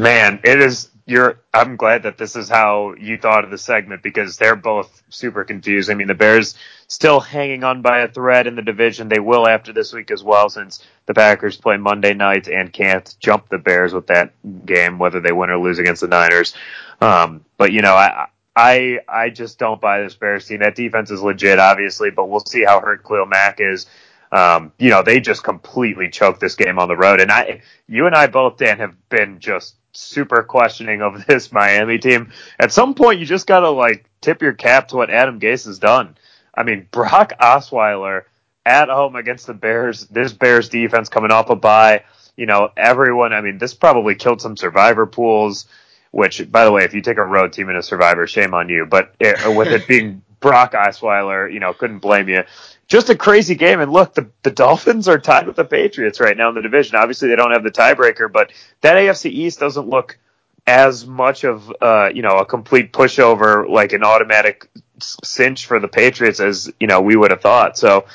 Man, 0.00 0.40
it 0.44 0.60
is. 0.60 0.90
You're. 1.06 1.38
I'm 1.52 1.76
glad 1.76 2.04
that 2.04 2.18
this 2.18 2.36
is 2.36 2.48
how 2.48 2.94
you 2.94 3.18
thought 3.18 3.44
of 3.44 3.50
the 3.50 3.58
segment 3.58 4.02
because 4.02 4.38
they're 4.38 4.56
both 4.56 5.02
super 5.10 5.44
confused. 5.44 5.90
I 5.90 5.94
mean, 5.94 6.08
the 6.08 6.14
Bears 6.14 6.56
still 6.88 7.20
hanging 7.20 7.64
on 7.64 7.82
by 7.82 8.00
a 8.00 8.08
thread 8.08 8.46
in 8.48 8.56
the 8.56 8.62
division. 8.62 9.08
They 9.08 9.20
will 9.20 9.46
after 9.46 9.72
this 9.72 9.92
week 9.92 10.10
as 10.10 10.24
well, 10.24 10.48
since 10.50 10.84
the 11.06 11.14
Packers 11.14 11.58
play 11.58 11.76
Monday 11.76 12.14
night 12.14 12.48
and 12.48 12.72
can't 12.72 13.14
jump 13.20 13.50
the 13.50 13.58
Bears 13.58 13.94
with 13.94 14.08
that 14.08 14.32
game, 14.66 14.98
whether 14.98 15.20
they 15.20 15.32
win 15.32 15.50
or 15.50 15.58
lose 15.58 15.78
against 15.78 16.00
the 16.02 16.08
Niners. 16.08 16.54
Um, 17.00 17.44
but 17.58 17.72
you 17.72 17.82
know, 17.82 17.94
I. 17.94 18.28
I 18.56 19.00
I 19.08 19.30
just 19.30 19.58
don't 19.58 19.80
buy 19.80 20.02
this 20.02 20.14
Bears 20.14 20.46
team. 20.46 20.60
That 20.60 20.76
defense 20.76 21.10
is 21.10 21.20
legit, 21.20 21.58
obviously, 21.58 22.10
but 22.10 22.28
we'll 22.28 22.38
see 22.46 22.64
how 22.64 22.80
hurt 22.80 23.02
Khalil 23.04 23.26
Mack 23.26 23.58
is. 23.60 23.86
Um, 24.34 24.72
you 24.80 24.90
know, 24.90 25.04
they 25.04 25.20
just 25.20 25.44
completely 25.44 26.10
choked 26.10 26.40
this 26.40 26.56
game 26.56 26.80
on 26.80 26.88
the 26.88 26.96
road. 26.96 27.20
And 27.20 27.30
I, 27.30 27.62
you 27.86 28.06
and 28.06 28.16
I 28.16 28.26
both, 28.26 28.56
Dan, 28.56 28.78
have 28.78 28.96
been 29.08 29.38
just 29.38 29.76
super 29.92 30.42
questioning 30.42 31.02
of 31.02 31.24
this 31.28 31.52
Miami 31.52 31.98
team. 31.98 32.32
At 32.58 32.72
some 32.72 32.94
point, 32.94 33.20
you 33.20 33.26
just 33.26 33.46
gotta 33.46 33.70
like 33.70 34.10
tip 34.20 34.42
your 34.42 34.52
cap 34.52 34.88
to 34.88 34.96
what 34.96 35.08
Adam 35.08 35.38
Gase 35.38 35.66
has 35.66 35.78
done. 35.78 36.16
I 36.52 36.64
mean, 36.64 36.88
Brock 36.90 37.34
Osweiler 37.40 38.22
at 38.66 38.88
home 38.88 39.14
against 39.14 39.46
the 39.46 39.54
Bears. 39.54 40.06
This 40.08 40.32
Bears 40.32 40.68
defense 40.68 41.08
coming 41.08 41.30
off 41.30 41.48
a 41.50 41.54
bye. 41.54 42.02
You 42.36 42.46
know, 42.46 42.70
everyone. 42.76 43.32
I 43.32 43.40
mean, 43.40 43.58
this 43.58 43.72
probably 43.72 44.16
killed 44.16 44.40
some 44.40 44.56
survivor 44.56 45.06
pools. 45.06 45.66
Which, 46.10 46.50
by 46.50 46.64
the 46.64 46.70
way, 46.72 46.84
if 46.84 46.94
you 46.94 47.00
take 47.00 47.18
a 47.18 47.24
road 47.24 47.52
team 47.52 47.68
in 47.68 47.76
a 47.76 47.82
survivor, 47.82 48.26
shame 48.26 48.54
on 48.54 48.68
you. 48.68 48.86
But 48.86 49.14
it, 49.20 49.56
with 49.56 49.68
it 49.68 49.86
being 49.88 50.22
Brock 50.40 50.72
Osweiler, 50.72 51.52
you 51.52 51.58
know, 51.58 51.72
couldn't 51.72 52.00
blame 52.00 52.28
you 52.28 52.44
just 52.86 53.10
a 53.10 53.14
crazy 53.14 53.54
game. 53.54 53.80
And 53.80 53.92
look, 53.92 54.14
the, 54.14 54.30
the 54.42 54.50
Dolphins 54.50 55.08
are 55.08 55.18
tied 55.18 55.46
with 55.46 55.56
the 55.56 55.64
Patriots 55.64 56.20
right 56.20 56.36
now 56.36 56.48
in 56.48 56.54
the 56.54 56.62
division. 56.62 56.96
Obviously, 56.96 57.28
they 57.28 57.36
don't 57.36 57.52
have 57.52 57.64
the 57.64 57.70
tiebreaker, 57.70 58.30
but 58.30 58.52
that 58.80 58.96
AFC 58.96 59.30
East 59.30 59.60
doesn't 59.60 59.88
look 59.88 60.18
as 60.66 61.06
much 61.06 61.44
of 61.44 61.70
uh, 61.80 62.10
you 62.14 62.22
know 62.22 62.38
a 62.38 62.46
complete 62.46 62.92
pushover, 62.92 63.68
like 63.68 63.92
an 63.92 64.02
automatic 64.02 64.68
cinch 64.98 65.66
for 65.66 65.80
the 65.80 65.88
Patriots 65.88 66.40
as 66.40 66.70
you 66.80 66.86
know 66.86 67.00
we 67.00 67.16
would 67.16 67.30
have 67.30 67.40
thought. 67.40 67.76
So 67.76 68.06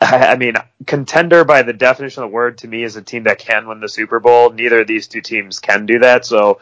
I 0.00 0.36
mean, 0.36 0.54
contender 0.86 1.44
by 1.44 1.62
the 1.62 1.74
definition 1.74 2.22
of 2.22 2.30
the 2.30 2.34
word 2.34 2.58
to 2.58 2.68
me 2.68 2.82
is 2.82 2.96
a 2.96 3.02
team 3.02 3.24
that 3.24 3.38
can 3.38 3.68
win 3.68 3.80
the 3.80 3.88
Super 3.88 4.18
Bowl. 4.18 4.50
Neither 4.50 4.80
of 4.80 4.86
these 4.86 5.08
two 5.08 5.20
teams 5.20 5.58
can 5.58 5.84
do 5.84 5.98
that. 5.98 6.24
So, 6.24 6.60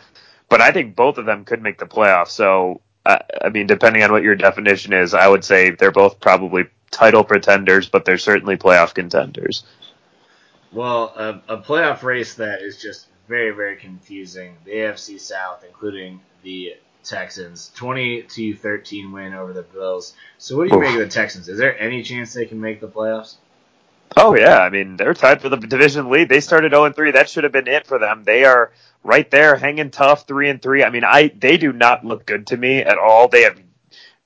but 0.49 0.61
I 0.61 0.73
think 0.73 0.97
both 0.97 1.19
of 1.19 1.27
them 1.27 1.45
could 1.45 1.63
make 1.63 1.79
the 1.79 1.87
playoffs. 1.87 2.31
So, 2.31 2.81
I 3.07 3.49
mean, 3.53 3.69
depending 3.69 4.03
on 4.03 4.11
what 4.11 4.25
your 4.25 4.35
definition 4.35 4.93
is, 4.93 5.15
I 5.15 5.29
would 5.29 5.45
say 5.45 5.71
they're 5.71 5.93
both 5.93 6.19
probably 6.21 6.65
title 6.91 7.25
pretenders, 7.25 7.89
but 7.89 8.05
they're 8.05 8.19
certainly 8.19 8.57
playoff 8.57 8.95
contenders. 8.95 9.65
Well, 10.73 11.13
a, 11.17 11.55
a 11.55 11.59
playoff 11.59 12.03
race 12.03 12.35
that 12.35 12.63
is 12.63 12.81
just 12.81 13.07
very, 13.27 13.51
very 13.51 13.77
confusing. 13.77 14.57
The 14.65 14.73
AFC 14.73 15.21
South, 15.21 15.65
including 15.67 16.21
the 16.43 16.77
Texans, 17.05 17.71
twenty 17.75 18.23
to 18.23 18.55
thirteen 18.55 19.13
win 19.13 19.33
over 19.33 19.53
the 19.53 19.63
Bills. 19.63 20.15
So, 20.37 20.57
what 20.57 20.69
do 20.69 20.75
you 20.75 20.83
Oof. 20.83 20.87
make 20.87 20.95
of 20.95 21.01
the 21.01 21.09
Texans? 21.09 21.49
Is 21.49 21.59
there 21.59 21.79
any 21.79 22.03
chance 22.03 22.35
they 22.35 22.45
can 22.45 22.61
make 22.61 22.81
the 22.81 22.89
playoffs? 22.89 23.37
Oh 24.17 24.37
yeah, 24.37 24.59
I 24.59 24.71
mean 24.71 24.97
they're 24.97 25.15
tied 25.15 25.41
for 25.41 25.49
the 25.49 25.57
division 25.57 26.11
lead. 26.11 26.29
They 26.29 26.41
started 26.41 26.73
0 26.73 26.93
3. 26.93 27.13
That 27.13 27.29
should 27.29 27.45
have 27.45 27.53
been 27.53 27.69
it 27.69 27.87
for 27.87 27.99
them. 27.99 28.25
They 28.25 28.45
are 28.45 28.73
right 29.05 29.31
there, 29.31 29.57
hanging 29.57 29.91
tough, 29.91 30.27
three 30.27 30.49
and 30.51 30.61
three. 30.61 30.83
I 30.83 30.91
mean, 30.91 31.05
I 31.05 31.29
they 31.29 31.57
do 31.57 31.73
not 31.73 32.05
look 32.05 32.27
good 32.27 32.47
to 32.49 32.57
me 32.57 32.79
at 32.79 32.99
all. 32.99 33.29
They 33.29 33.43
have 33.43 33.59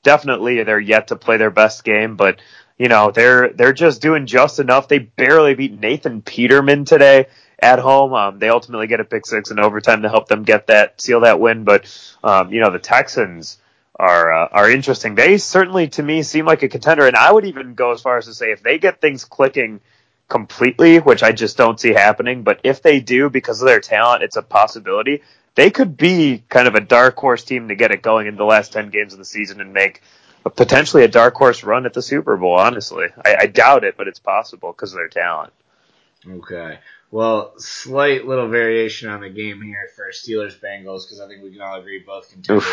definitely 0.03 0.63
they're 0.63 0.81
yet 0.81 1.09
to 1.09 1.17
play 1.17 1.37
their 1.37 1.51
best 1.51 1.85
game, 1.85 2.17
but 2.17 2.41
you 2.79 2.89
know 2.89 3.11
they're 3.11 3.51
they're 3.51 3.73
just 3.73 4.03
doing 4.03 4.27
just 4.27 4.59
enough. 4.59 4.89
They 4.89 4.99
barely 4.99 5.55
beat 5.55 5.79
Nathan 5.79 6.23
Peterman 6.23 6.85
today 6.85 7.27
at 7.59 7.79
home. 7.79 8.13
Um, 8.13 8.39
they 8.39 8.49
ultimately 8.49 8.87
get 8.87 9.01
a 9.01 9.05
pick 9.05 9.27
six 9.27 9.51
in 9.51 9.59
overtime 9.61 10.03
to 10.03 10.09
help 10.09 10.29
them 10.29 10.43
get 10.43 10.67
that 10.67 11.01
seal 11.01 11.21
that 11.21 11.41
win. 11.41 11.65
But 11.65 11.87
um, 12.25 12.53
you 12.53 12.61
know 12.61 12.71
the 12.71 12.79
Texans 12.79 13.59
are 13.97 14.33
uh, 14.33 14.49
are 14.53 14.71
interesting. 14.71 15.15
They 15.15 15.39
certainly 15.39 15.89
to 15.89 16.03
me 16.03 16.23
seem 16.23 16.47
like 16.47 16.63
a 16.63 16.69
contender, 16.69 17.07
and 17.07 17.17
I 17.17 17.33
would 17.33 17.45
even 17.45 17.75
go 17.75 17.93
as 17.93 18.01
far 18.01 18.19
as 18.19 18.27
to 18.27 18.35
say 18.35 18.53
if 18.53 18.63
they 18.63 18.79
get 18.79 19.01
things 19.01 19.25
clicking 19.25 19.81
completely, 20.29 20.99
which 20.99 21.23
I 21.23 21.33
just 21.33 21.59
don't 21.59 21.79
see 21.79 21.93
happening, 21.93 22.43
but 22.43 22.61
if 22.65 22.81
they 22.81 23.01
do 23.01 23.29
because 23.29 23.61
of 23.61 23.67
their 23.69 23.81
talent, 23.81 24.23
it's 24.23 24.37
a 24.37 24.43
possibility. 24.43 25.23
They 25.55 25.71
could 25.71 25.97
be 25.97 26.43
kind 26.49 26.67
of 26.67 26.75
a 26.75 26.81
dark 26.81 27.17
horse 27.17 27.45
team 27.45 27.69
to 27.69 27.75
get 27.75 27.91
it 27.91 28.03
going 28.03 28.27
in 28.27 28.37
the 28.37 28.45
last 28.45 28.73
ten 28.73 28.91
games 28.91 29.13
of 29.13 29.19
the 29.19 29.25
season 29.25 29.61
and 29.61 29.73
make 29.73 30.03
a, 30.45 30.51
potentially 30.51 31.05
a 31.05 31.09
dark 31.09 31.35
horse 31.35 31.63
run 31.63 31.87
at 31.87 31.93
the 31.93 32.03
Super 32.03 32.37
Bowl. 32.37 32.55
Honestly, 32.55 33.07
I, 33.25 33.37
I 33.41 33.47
doubt 33.47 33.85
it, 33.85 33.97
but 33.97 34.09
it's 34.09 34.19
possible 34.19 34.73
because 34.73 34.93
of 34.93 34.99
their 34.99 35.09
talent. 35.09 35.53
Okay. 36.27 36.79
Well, 37.11 37.53
slight 37.59 38.27
little 38.27 38.49
variation 38.49 39.11
on 39.11 39.21
the 39.21 39.29
game 39.29 39.61
here 39.61 39.91
for 39.95 40.11
Steelers 40.13 40.59
Bengals 40.59 41.05
because 41.05 41.21
I 41.21 41.29
think 41.29 41.43
we 41.43 41.53
can 41.53 41.61
all 41.61 41.79
agree 41.79 41.99
both 41.99 42.31
contenders. 42.31 42.65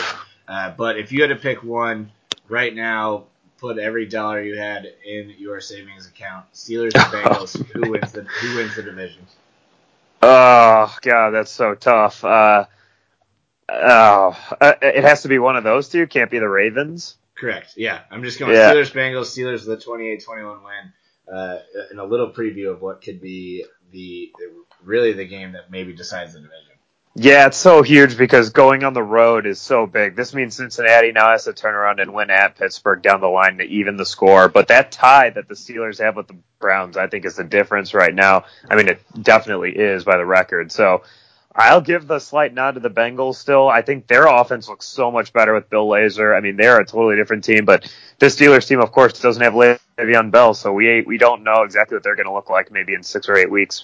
Uh, 0.47 0.71
but 0.77 0.97
if 0.97 1.11
you 1.11 1.21
had 1.21 1.27
to 1.27 1.35
pick 1.35 1.61
one 1.61 2.11
right 2.47 2.73
now, 2.73 3.25
put 3.59 3.77
every 3.77 4.05
dollar 4.05 4.41
you 4.41 4.57
had 4.57 4.87
in 5.05 5.35
your 5.37 5.59
savings 5.59 6.07
account. 6.07 6.45
Steelers 6.53 6.95
or 6.95 6.99
Bengals, 7.17 7.65
who 7.67 7.91
wins 7.91 8.11
the 8.13 8.23
who 8.23 8.55
wins 8.55 8.75
the 8.75 8.83
division? 8.83 9.27
Oh 10.21 10.97
god, 11.01 11.31
that's 11.31 11.51
so 11.51 11.75
tough. 11.75 12.23
Uh, 12.23 12.65
oh, 13.69 14.55
uh, 14.59 14.73
it 14.81 15.03
has 15.03 15.23
to 15.23 15.27
be 15.27 15.39
one 15.39 15.55
of 15.55 15.63
those 15.63 15.89
two. 15.89 16.07
Can't 16.07 16.31
be 16.31 16.39
the 16.39 16.49
Ravens. 16.49 17.17
Correct. 17.39 17.73
Yeah, 17.77 18.01
I'm 18.11 18.23
just 18.23 18.39
going 18.39 18.53
yeah. 18.53 18.73
Steelers 18.73 18.91
Bengals. 18.91 19.27
Steelers 19.27 19.65
with 19.65 19.79
the 19.79 19.85
28-21 19.85 20.63
win. 20.63 21.33
Uh, 21.33 21.59
and 21.91 21.99
a 21.99 22.03
little 22.03 22.31
preview 22.31 22.71
of 22.71 22.81
what 22.81 23.01
could 23.01 23.21
be 23.21 23.65
the 23.91 24.31
really 24.83 25.13
the 25.13 25.25
game 25.25 25.53
that 25.53 25.71
maybe 25.71 25.93
decides 25.93 26.33
the 26.33 26.39
division. 26.39 26.68
Yeah, 27.15 27.47
it's 27.47 27.57
so 27.57 27.81
huge 27.81 28.17
because 28.17 28.51
going 28.51 28.83
on 28.83 28.93
the 28.93 29.03
road 29.03 29.45
is 29.45 29.59
so 29.59 29.85
big. 29.87 30.15
This 30.15 30.33
means 30.33 30.55
Cincinnati 30.55 31.11
now 31.11 31.31
has 31.31 31.45
to 31.45 31.53
turn 31.53 31.73
around 31.73 31.99
and 31.99 32.13
win 32.13 32.29
at 32.29 32.55
Pittsburgh 32.55 33.01
down 33.01 33.19
the 33.19 33.27
line 33.27 33.57
to 33.57 33.65
even 33.65 33.97
the 33.97 34.05
score. 34.05 34.47
But 34.47 34.67
that 34.67 34.91
tie 34.91 35.31
that 35.31 35.47
the 35.47 35.55
Steelers 35.55 35.99
have 35.99 36.15
with 36.15 36.27
the 36.27 36.37
Browns, 36.59 36.97
I 36.97 37.07
think, 37.07 37.25
is 37.25 37.35
the 37.35 37.43
difference 37.43 37.93
right 37.93 38.13
now. 38.13 38.45
I 38.69 38.75
mean, 38.75 38.87
it 38.87 39.01
definitely 39.21 39.75
is 39.75 40.03
by 40.03 40.17
the 40.17 40.25
record. 40.25 40.71
So 40.71 41.03
I'll 41.53 41.81
give 41.81 42.07
the 42.07 42.19
slight 42.19 42.53
nod 42.53 42.75
to 42.75 42.79
the 42.79 42.91
Bengals 42.91 43.35
still. 43.35 43.67
I 43.67 43.81
think 43.81 44.07
their 44.07 44.27
offense 44.27 44.69
looks 44.69 44.85
so 44.85 45.11
much 45.11 45.33
better 45.33 45.53
with 45.53 45.69
Bill 45.69 45.87
Lazor. 45.87 46.37
I 46.37 46.41
mean, 46.41 46.57
they're 46.57 46.79
a 46.79 46.85
totally 46.85 47.15
different 47.15 47.43
team, 47.43 47.65
but 47.65 47.91
this 48.19 48.35
Steelers 48.35 48.67
team, 48.67 48.79
of 48.79 48.91
course, 48.91 49.19
doesn't 49.19 49.41
have 49.41 49.53
Le'Veon 49.53 50.31
Bell, 50.31 50.53
so 50.53 50.71
we 50.71 51.01
we 51.01 51.17
don't 51.17 51.43
know 51.43 51.63
exactly 51.63 51.95
what 51.95 52.03
they're 52.03 52.15
going 52.15 52.27
to 52.27 52.33
look 52.33 52.49
like 52.49 52.71
maybe 52.71 52.93
in 52.93 53.03
six 53.03 53.27
or 53.27 53.35
eight 53.35 53.49
weeks. 53.49 53.83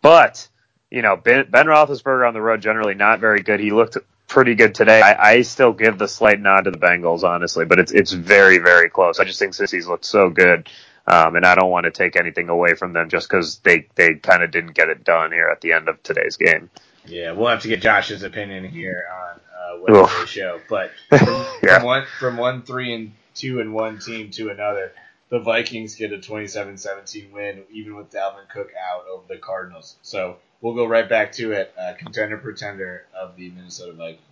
But 0.00 0.48
you 0.92 1.00
know, 1.00 1.16
Ben, 1.16 1.46
ben 1.48 1.66
Roethlisberger 1.66 2.28
on 2.28 2.34
the 2.34 2.40
road 2.42 2.60
generally 2.60 2.94
not 2.94 3.18
very 3.18 3.40
good. 3.40 3.60
He 3.60 3.70
looked 3.70 3.96
pretty 4.28 4.54
good 4.54 4.74
today. 4.74 5.00
I, 5.00 5.30
I 5.30 5.42
still 5.42 5.72
give 5.72 5.98
the 5.98 6.06
slight 6.06 6.38
nod 6.38 6.64
to 6.64 6.70
the 6.70 6.78
Bengals, 6.78 7.22
honestly, 7.22 7.64
but 7.64 7.78
it's 7.78 7.92
it's 7.92 8.12
very 8.12 8.58
very 8.58 8.90
close. 8.90 9.18
I 9.18 9.24
just 9.24 9.38
think 9.38 9.54
Cincy's 9.54 9.86
looked 9.86 10.04
so 10.04 10.28
good, 10.28 10.68
um, 11.06 11.36
and 11.36 11.46
I 11.46 11.54
don't 11.54 11.70
want 11.70 11.84
to 11.84 11.90
take 11.90 12.14
anything 12.16 12.50
away 12.50 12.74
from 12.74 12.92
them 12.92 13.08
just 13.08 13.28
because 13.28 13.58
they 13.60 13.86
they 13.94 14.16
kind 14.16 14.42
of 14.42 14.50
didn't 14.50 14.74
get 14.74 14.90
it 14.90 15.02
done 15.02 15.32
here 15.32 15.48
at 15.48 15.62
the 15.62 15.72
end 15.72 15.88
of 15.88 16.02
today's 16.02 16.36
game. 16.36 16.68
Yeah, 17.06 17.32
we'll 17.32 17.48
have 17.48 17.62
to 17.62 17.68
get 17.68 17.80
Josh's 17.80 18.22
opinion 18.22 18.68
here 18.68 19.06
on 19.10 19.40
uh, 19.40 19.82
Wednesday's 19.82 20.28
show, 20.28 20.60
but 20.68 20.90
from, 21.08 21.46
yeah. 21.62 21.78
from 21.78 21.84
one 21.84 22.06
from 22.18 22.36
one 22.36 22.62
three 22.62 22.92
and 22.92 23.12
two 23.34 23.60
and 23.60 23.72
one 23.72 23.98
team 23.98 24.30
to 24.32 24.50
another 24.50 24.92
the 25.30 25.38
Vikings 25.38 25.94
get 25.94 26.12
a 26.12 26.18
27-17 26.18 27.32
win, 27.32 27.62
even 27.72 27.96
with 27.96 28.12
Dalvin 28.12 28.46
Cook 28.52 28.68
out 28.78 29.06
over 29.10 29.22
the 29.26 29.38
Cardinals. 29.38 29.96
So 30.02 30.36
we'll 30.62 30.74
go 30.74 30.86
right 30.86 31.08
back 31.08 31.32
to 31.32 31.52
it. 31.52 31.74
Uh, 31.78 31.92
contender 31.98 32.38
pretender 32.38 33.04
of 33.14 33.36
the 33.36 33.50
Minnesota 33.50 33.92
Vikings. 33.92 34.22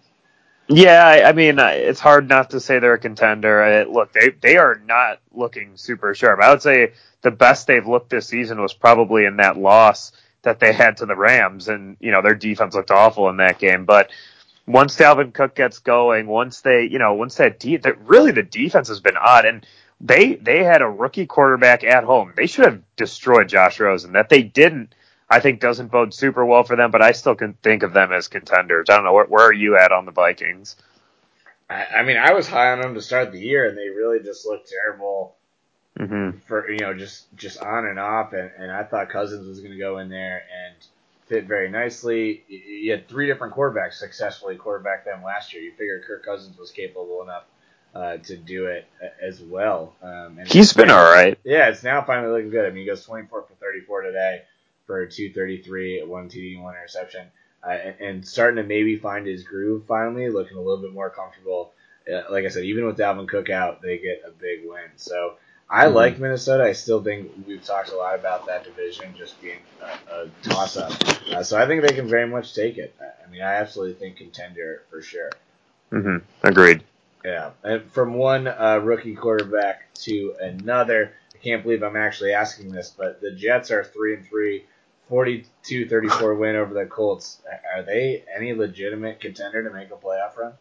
Yeah, 0.68 1.04
I, 1.04 1.28
I 1.28 1.32
mean, 1.32 1.58
it's 1.58 2.00
hard 2.00 2.28
not 2.28 2.50
to 2.50 2.60
say 2.60 2.78
they're 2.78 2.94
a 2.94 2.98
contender. 2.98 3.60
Uh, 3.60 3.84
look, 3.84 4.12
they 4.12 4.30
they 4.40 4.56
are 4.56 4.80
not 4.86 5.20
looking 5.32 5.76
super 5.76 6.14
sharp. 6.14 6.40
I 6.40 6.50
would 6.50 6.62
say 6.62 6.92
the 7.22 7.32
best 7.32 7.66
they've 7.66 7.86
looked 7.86 8.10
this 8.10 8.28
season 8.28 8.60
was 8.60 8.72
probably 8.72 9.24
in 9.24 9.36
that 9.38 9.58
loss 9.58 10.12
that 10.42 10.60
they 10.60 10.72
had 10.72 10.98
to 10.98 11.06
the 11.06 11.16
Rams, 11.16 11.68
and 11.68 11.96
you 11.98 12.12
know 12.12 12.22
their 12.22 12.36
defense 12.36 12.74
looked 12.74 12.92
awful 12.92 13.28
in 13.28 13.38
that 13.38 13.58
game. 13.58 13.84
But 13.84 14.10
once 14.66 14.96
Dalvin 14.96 15.34
Cook 15.34 15.56
gets 15.56 15.80
going, 15.80 16.28
once 16.28 16.60
they, 16.60 16.84
you 16.84 17.00
know, 17.00 17.14
once 17.14 17.34
that, 17.36 17.58
de- 17.58 17.78
that 17.78 18.06
really 18.06 18.30
the 18.30 18.44
defense 18.44 18.88
has 18.88 19.00
been 19.00 19.16
odd, 19.16 19.44
and 19.44 19.66
they 20.00 20.34
they 20.34 20.62
had 20.62 20.82
a 20.82 20.88
rookie 20.88 21.26
quarterback 21.26 21.82
at 21.82 22.04
home. 22.04 22.32
They 22.36 22.46
should 22.46 22.66
have 22.66 22.82
destroyed 22.96 23.48
Josh 23.48 23.80
Rosen. 23.80 24.12
That 24.12 24.28
they 24.28 24.42
didn't 24.42 24.94
I 25.30 25.38
think 25.38 25.60
doesn't 25.60 25.92
bode 25.92 26.12
super 26.12 26.44
well 26.44 26.64
for 26.64 26.74
them, 26.74 26.90
but 26.90 27.02
I 27.02 27.12
still 27.12 27.36
can 27.36 27.54
think 27.62 27.84
of 27.84 27.92
them 27.92 28.12
as 28.12 28.26
contenders. 28.26 28.90
I 28.90 28.96
don't 28.96 29.04
know 29.04 29.12
where, 29.12 29.26
where 29.26 29.46
are 29.46 29.52
you 29.52 29.78
at 29.78 29.92
on 29.92 30.04
the 30.04 30.10
Vikings? 30.10 30.74
I, 31.68 31.84
I, 31.98 32.02
mean, 32.02 32.16
I 32.16 32.32
was 32.32 32.48
high 32.48 32.72
on 32.72 32.80
them 32.80 32.94
to 32.94 33.02
start 33.02 33.30
the 33.30 33.38
year, 33.38 33.68
and 33.68 33.78
they 33.78 33.88
really 33.88 34.18
just 34.18 34.44
looked 34.44 34.68
terrible 34.68 35.36
mm-hmm. 35.96 36.38
for 36.48 36.68
you 36.68 36.80
know 36.80 36.94
just 36.94 37.34
just 37.36 37.60
on 37.62 37.86
and 37.86 38.00
off. 38.00 38.32
And, 38.32 38.50
and 38.58 38.72
I 38.72 38.82
thought 38.82 39.08
Cousins 39.08 39.46
was 39.46 39.60
going 39.60 39.70
to 39.70 39.78
go 39.78 39.98
in 39.98 40.08
there 40.08 40.42
and 40.66 40.74
fit 41.28 41.44
very 41.44 41.70
nicely. 41.70 42.42
You 42.48 42.90
had 42.90 43.08
three 43.08 43.28
different 43.28 43.54
quarterbacks 43.54 43.94
successfully 43.94 44.56
quarterback 44.56 45.04
them 45.04 45.22
last 45.22 45.54
year. 45.54 45.62
You 45.62 45.70
figured 45.70 46.02
Kirk 46.04 46.24
Cousins 46.24 46.58
was 46.58 46.72
capable 46.72 47.22
enough 47.22 47.44
uh, 47.94 48.16
to 48.16 48.36
do 48.36 48.66
it 48.66 48.88
as 49.22 49.40
well. 49.40 49.94
Um, 50.02 50.40
He's 50.44 50.72
been 50.72 50.90
all 50.90 51.04
right. 51.04 51.38
Yeah, 51.44 51.68
it's 51.68 51.84
now 51.84 52.02
finally 52.02 52.32
looking 52.32 52.50
good. 52.50 52.66
I 52.66 52.70
mean, 52.70 52.82
he 52.82 52.86
goes 52.86 53.04
24 53.04 53.42
for 53.42 53.54
34 53.60 54.02
today 54.02 54.42
for 54.90 55.02
a 55.02 55.08
233, 55.08 56.02
one 56.02 56.28
TD, 56.28 56.60
one 56.60 56.74
interception, 56.74 57.28
uh, 57.64 57.70
and, 57.70 57.94
and, 58.00 58.26
starting 58.26 58.56
to 58.56 58.64
maybe 58.64 58.96
find 58.96 59.24
his 59.24 59.44
groove 59.44 59.84
finally, 59.86 60.28
looking 60.28 60.56
a 60.56 60.60
little 60.60 60.82
bit 60.82 60.92
more 60.92 61.08
comfortable. 61.08 61.70
Uh, 62.12 62.22
like 62.28 62.44
I 62.44 62.48
said, 62.48 62.64
even 62.64 62.86
with 62.86 62.98
Dalvin 62.98 63.28
Cook 63.28 63.50
out, 63.50 63.82
they 63.82 63.98
get 63.98 64.24
a 64.26 64.32
big 64.32 64.62
win. 64.64 64.90
So 64.96 65.34
I 65.68 65.84
mm-hmm. 65.84 65.94
like 65.94 66.18
Minnesota. 66.18 66.64
I 66.64 66.72
still 66.72 67.00
think 67.00 67.30
we've 67.46 67.64
talked 67.64 67.92
a 67.92 67.94
lot 67.94 68.18
about 68.18 68.46
that 68.46 68.64
division 68.64 69.14
just 69.16 69.40
being 69.40 69.60
a, 69.80 70.22
a 70.22 70.30
toss 70.42 70.76
up. 70.76 70.90
Uh, 71.32 71.44
so 71.44 71.56
I 71.56 71.68
think 71.68 71.82
they 71.82 71.94
can 71.94 72.08
very 72.08 72.26
much 72.26 72.52
take 72.52 72.76
it. 72.76 72.92
I 73.00 73.30
mean, 73.30 73.42
I 73.42 73.54
absolutely 73.54 73.94
think 73.94 74.16
contender 74.16 74.82
for 74.90 75.02
sure. 75.02 75.30
Mm-hmm. 75.92 76.16
Agreed. 76.42 76.82
Yeah, 77.24 77.50
and 77.62 77.88
from 77.92 78.14
one 78.14 78.48
uh, 78.48 78.80
rookie 78.82 79.14
quarterback 79.14 79.94
to 80.06 80.34
another, 80.40 81.12
I 81.32 81.38
can't 81.38 81.62
believe 81.62 81.84
I'm 81.84 81.94
actually 81.94 82.32
asking 82.32 82.72
this, 82.72 82.90
but 82.90 83.20
the 83.20 83.30
Jets 83.30 83.70
are 83.70 83.84
three 83.84 84.14
and 84.14 84.26
three 84.26 84.64
42-34 85.10 86.38
win 86.38 86.56
over 86.56 86.74
the 86.74 86.86
Colts. 86.86 87.42
Are 87.74 87.82
they 87.82 88.24
any 88.34 88.54
legitimate 88.54 89.20
contender 89.20 89.62
to 89.62 89.70
make 89.74 89.90
a 89.90 89.96
playoff 89.96 90.36
run? 90.36 90.52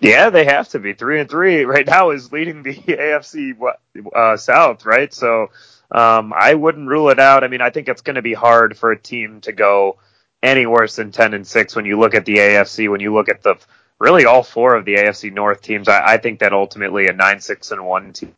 Yeah, 0.00 0.30
they 0.30 0.44
have 0.44 0.68
to 0.70 0.78
be. 0.78 0.92
Three 0.92 1.20
and 1.20 1.30
three 1.30 1.64
right 1.64 1.86
now 1.86 2.10
is 2.10 2.32
leading 2.32 2.62
the 2.62 2.74
AFC 2.74 3.56
uh, 4.14 4.36
South, 4.36 4.84
right? 4.84 5.12
So 5.12 5.50
um, 5.90 6.32
I 6.36 6.54
wouldn't 6.54 6.88
rule 6.88 7.08
it 7.10 7.18
out. 7.18 7.44
I 7.44 7.48
mean, 7.48 7.60
I 7.62 7.70
think 7.70 7.88
it's 7.88 8.02
going 8.02 8.16
to 8.16 8.22
be 8.22 8.34
hard 8.34 8.76
for 8.76 8.92
a 8.92 8.98
team 8.98 9.40
to 9.42 9.52
go 9.52 9.98
any 10.42 10.66
worse 10.66 10.96
than 10.96 11.12
ten 11.12 11.32
and 11.32 11.46
six 11.46 11.74
when 11.74 11.86
you 11.86 11.98
look 11.98 12.14
at 12.14 12.26
the 12.26 12.36
AFC. 12.36 12.90
When 12.90 13.00
you 13.00 13.14
look 13.14 13.28
at 13.28 13.42
the 13.42 13.56
really 13.98 14.26
all 14.26 14.42
four 14.42 14.74
of 14.74 14.84
the 14.84 14.96
AFC 14.96 15.32
North 15.32 15.62
teams, 15.62 15.88
I, 15.88 16.14
I 16.14 16.16
think 16.18 16.40
that 16.40 16.52
ultimately 16.52 17.06
a 17.06 17.12
nine 17.12 17.40
six 17.40 17.70
and 17.70 17.86
one 17.86 18.12
team 18.12 18.34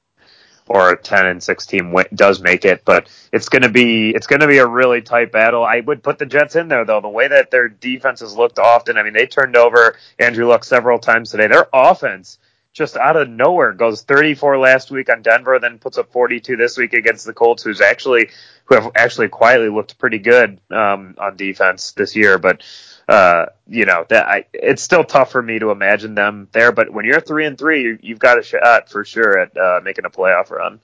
or 0.68 0.90
a 0.90 0.96
10 0.96 1.26
and 1.26 1.42
6 1.42 1.66
team 1.66 1.94
does 2.14 2.40
make 2.40 2.64
it, 2.64 2.84
but 2.84 3.08
it's 3.32 3.48
going 3.48 3.62
to 3.62 3.68
be 3.68 4.10
it's 4.10 4.26
going 4.26 4.40
to 4.40 4.46
be 4.46 4.58
a 4.58 4.66
really 4.66 5.02
tight 5.02 5.32
battle. 5.32 5.64
I 5.64 5.80
would 5.80 6.02
put 6.02 6.18
the 6.18 6.26
Jets 6.26 6.56
in 6.56 6.68
there 6.68 6.84
though. 6.84 7.00
The 7.00 7.08
way 7.08 7.28
that 7.28 7.50
their 7.50 7.68
defense 7.68 8.20
has 8.20 8.36
looked 8.36 8.58
often, 8.58 8.98
I 8.98 9.02
mean, 9.02 9.12
they 9.12 9.26
turned 9.26 9.56
over 9.56 9.96
Andrew 10.18 10.46
Luck 10.46 10.64
several 10.64 10.98
times 10.98 11.30
today. 11.30 11.46
Their 11.46 11.68
offense 11.72 12.38
just 12.76 12.98
out 12.98 13.16
of 13.16 13.26
nowhere 13.26 13.72
goes 13.72 14.02
34 14.02 14.58
last 14.58 14.90
week 14.90 15.08
on 15.08 15.22
Denver, 15.22 15.58
then 15.58 15.78
puts 15.78 15.96
up 15.96 16.12
42 16.12 16.56
this 16.56 16.76
week 16.76 16.92
against 16.92 17.24
the 17.24 17.32
Colts, 17.32 17.62
who's 17.62 17.80
actually 17.80 18.28
who 18.66 18.74
have 18.74 18.92
actually 18.94 19.28
quietly 19.28 19.70
looked 19.70 19.96
pretty 19.96 20.18
good 20.18 20.60
um, 20.70 21.14
on 21.18 21.36
defense 21.36 21.92
this 21.92 22.14
year. 22.14 22.36
But 22.36 22.62
uh, 23.08 23.46
you 23.68 23.84
know 23.84 24.04
that 24.08 24.26
I, 24.26 24.46
it's 24.52 24.82
still 24.82 25.04
tough 25.04 25.30
for 25.30 25.42
me 25.42 25.58
to 25.58 25.70
imagine 25.70 26.14
them 26.14 26.48
there. 26.52 26.72
But 26.72 26.92
when 26.92 27.04
you're 27.04 27.20
three 27.20 27.46
and 27.46 27.56
three, 27.56 27.82
you, 27.82 27.98
you've 28.02 28.18
got 28.18 28.38
a 28.38 28.42
shot 28.42 28.90
for 28.90 29.04
sure 29.04 29.38
at 29.38 29.56
uh, 29.56 29.80
making 29.82 30.04
a 30.04 30.10
playoff 30.10 30.50
run. 30.50 30.80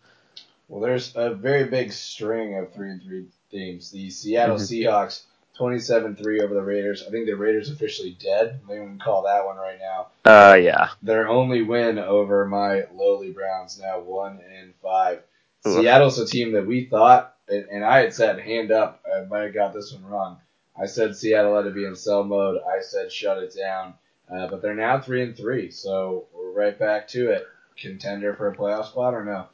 Well, 0.69 0.81
there's 0.81 1.13
a 1.17 1.35
very 1.35 1.65
big 1.65 1.93
string 1.93 2.57
of 2.57 2.73
three 2.73 2.91
and 2.91 3.03
three 3.03 3.27
teams. 3.51 3.91
The 3.91 4.11
Seattle 4.11 4.57
mm-hmm. 4.57 4.89
Seahawks 4.89 5.23
27-3 5.59 6.43
over 6.43 6.55
the 6.55 6.63
Raiders. 6.63 7.05
I 7.07 7.11
think 7.11 7.27
the 7.27 7.35
Raiders 7.35 7.71
officially 7.71 8.17
dead. 8.19 8.61
They 8.69 8.77
can 8.77 8.99
call 8.99 9.25
that 9.25 9.45
one 9.45 9.57
right 9.57 9.79
now. 9.79 10.07
Uh, 10.25 10.55
yeah. 10.55 10.89
Their 11.03 11.29
only 11.29 11.63
win 11.63 11.99
over 11.99 12.47
my 12.47 12.85
lowly 12.95 13.33
Browns 13.33 13.79
now 13.79 14.01
one 14.01 14.41
and 14.59 14.73
five. 14.83 15.23
Ooh. 15.67 15.75
Seattle's 15.75 16.19
a 16.19 16.27
team 16.27 16.53
that 16.53 16.67
we 16.67 16.87
thought, 16.87 17.37
and 17.49 17.85
I 17.85 17.99
had 17.99 18.15
said 18.15 18.41
hand 18.41 18.73
up. 18.73 19.05
I 19.07 19.25
might 19.27 19.43
have 19.43 19.55
got 19.55 19.75
this 19.75 19.93
one 19.93 20.05
wrong. 20.05 20.39
I 20.81 20.87
said 20.87 21.17
Seattle 21.17 21.57
had 21.57 21.65
to 21.65 21.71
be 21.71 21.85
in 21.85 21.95
sell 21.95 22.25
mode. 22.25 22.61
I 22.67 22.83
said 22.83 23.13
shut 23.13 23.39
it 23.39 23.55
down. 23.57 23.95
Uh, 24.33 24.47
but 24.47 24.63
they're 24.63 24.75
now 24.75 25.01
three 25.01 25.23
and 25.23 25.37
three, 25.37 25.71
so 25.71 26.27
we're 26.35 26.53
right 26.53 26.79
back 26.79 27.09
to 27.09 27.31
it. 27.31 27.47
Contender 27.77 28.35
for 28.35 28.49
a 28.49 28.57
playoff 28.57 28.87
spot 28.87 29.15
or 29.15 29.25
no? 29.25 29.47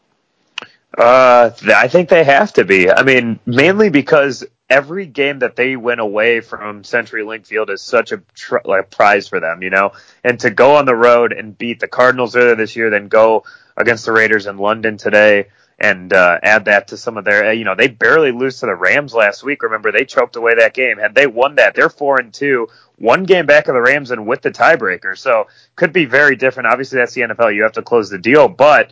Uh, 0.97 1.51
I 1.75 1.89
think 1.89 2.09
they 2.09 2.25
have 2.25 2.53
to 2.55 2.65
be. 2.65 2.91
I 2.91 3.03
mean, 3.03 3.39
mainly 3.47 3.91
because 3.91 4.45
every 4.71 5.07
game 5.07 5.41
that 5.41 5.57
they 5.57 5.77
win 5.77 5.99
away 5.99 6.41
from 6.41 6.83
CenturyLink 6.83 7.47
Field 7.47 7.71
is 7.71 7.83
such 7.83 8.13
a 8.13 8.23
tr- 8.35 8.59
like 8.65 8.91
prize 8.91 9.29
for 9.29 9.41
them, 9.41 9.63
you 9.63 9.71
know. 9.71 9.93
And 10.25 10.39
to 10.41 10.51
go 10.51 10.77
on 10.77 10.85
the 10.85 10.95
road 10.95 11.33
and 11.33 11.57
beat 11.57 11.81
the 11.81 11.89
Cardinals 11.89 12.37
earlier 12.37 12.55
this 12.55 12.77
year, 12.77 12.91
then 12.91 13.09
go 13.09 13.45
against 13.77 14.05
the 14.05 14.13
Raiders 14.13 14.47
in 14.47 14.59
London 14.59 14.97
today, 14.97 15.49
and 15.79 16.13
uh, 16.13 16.39
add 16.43 16.65
that 16.65 16.89
to 16.89 16.97
some 16.97 17.17
of 17.17 17.25
their, 17.25 17.53
you 17.53 17.65
know, 17.65 17.77
they 17.77 17.87
barely 17.87 18.33
lose 18.33 18.61
to 18.61 18.67
the 18.67 18.75
Rams 18.75 19.15
last 19.15 19.45
week. 19.45 19.63
Remember, 19.63 19.93
they 19.93 20.05
choked 20.05 20.35
away 20.35 20.57
that 20.57 20.75
game. 20.75 20.99
Had 20.99 21.15
they 21.15 21.27
won 21.27 21.55
that, 21.57 21.75
they're 21.75 21.89
four 21.89 22.21
and 22.21 22.35
two, 22.35 22.69
one 22.97 23.23
game 23.23 23.47
back 23.47 23.69
of 23.69 23.75
the 23.75 23.81
Rams, 23.81 24.11
and 24.11 24.27
with 24.27 24.43
the 24.43 24.51
tiebreaker. 24.51 25.17
So 25.17 25.47
could 25.77 25.93
be 25.93 26.05
very 26.05 26.35
different. 26.35 26.69
Obviously, 26.69 26.99
that's 26.99 27.15
the 27.15 27.23
NFL. 27.23 27.55
You 27.55 27.63
have 27.63 27.73
to 27.73 27.83
close 27.83 28.11
the 28.11 28.19
deal, 28.19 28.49
but 28.49 28.91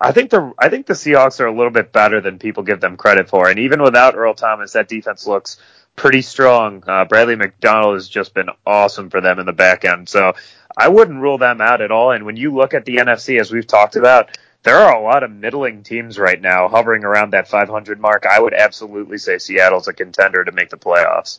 I 0.00 0.12
think 0.12 0.30
the 0.30 0.52
I 0.58 0.68
think 0.68 0.86
the 0.86 0.94
Seahawks 0.94 1.40
are 1.40 1.46
a 1.46 1.54
little 1.54 1.72
bit 1.72 1.92
better 1.92 2.20
than 2.20 2.38
people 2.38 2.62
give 2.62 2.80
them 2.80 2.96
credit 2.96 3.28
for, 3.28 3.48
and 3.48 3.58
even 3.58 3.82
without 3.82 4.16
Earl 4.16 4.34
Thomas, 4.34 4.72
that 4.72 4.88
defense 4.88 5.26
looks 5.26 5.58
pretty 5.96 6.22
strong. 6.22 6.84
Uh, 6.86 7.04
Bradley 7.04 7.34
McDougald 7.34 7.94
has 7.94 8.08
just 8.08 8.32
been 8.32 8.48
awesome 8.64 9.10
for 9.10 9.20
them 9.20 9.40
in 9.40 9.46
the 9.46 9.52
back 9.52 9.84
end, 9.84 10.08
so 10.08 10.32
I 10.76 10.88
wouldn't 10.88 11.20
rule 11.20 11.38
them 11.38 11.60
out 11.60 11.82
at 11.82 11.90
all. 11.90 12.12
And 12.12 12.24
when 12.24 12.36
you 12.36 12.54
look 12.54 12.72
at 12.72 12.84
the 12.84 12.96
NFC, 12.96 13.40
as 13.40 13.52
we've 13.52 13.66
talked 13.66 13.96
about, 13.96 14.38
there 14.62 14.76
are 14.76 14.94
a 14.94 15.02
lot 15.02 15.22
of 15.22 15.30
middling 15.30 15.82
teams 15.82 16.18
right 16.18 16.40
now 16.40 16.68
hovering 16.68 17.04
around 17.04 17.30
that 17.32 17.48
500 17.48 18.00
mark. 18.00 18.26
I 18.26 18.40
would 18.40 18.54
absolutely 18.54 19.18
say 19.18 19.38
Seattle's 19.38 19.88
a 19.88 19.92
contender 19.92 20.44
to 20.44 20.52
make 20.52 20.70
the 20.70 20.76
playoffs. 20.76 21.38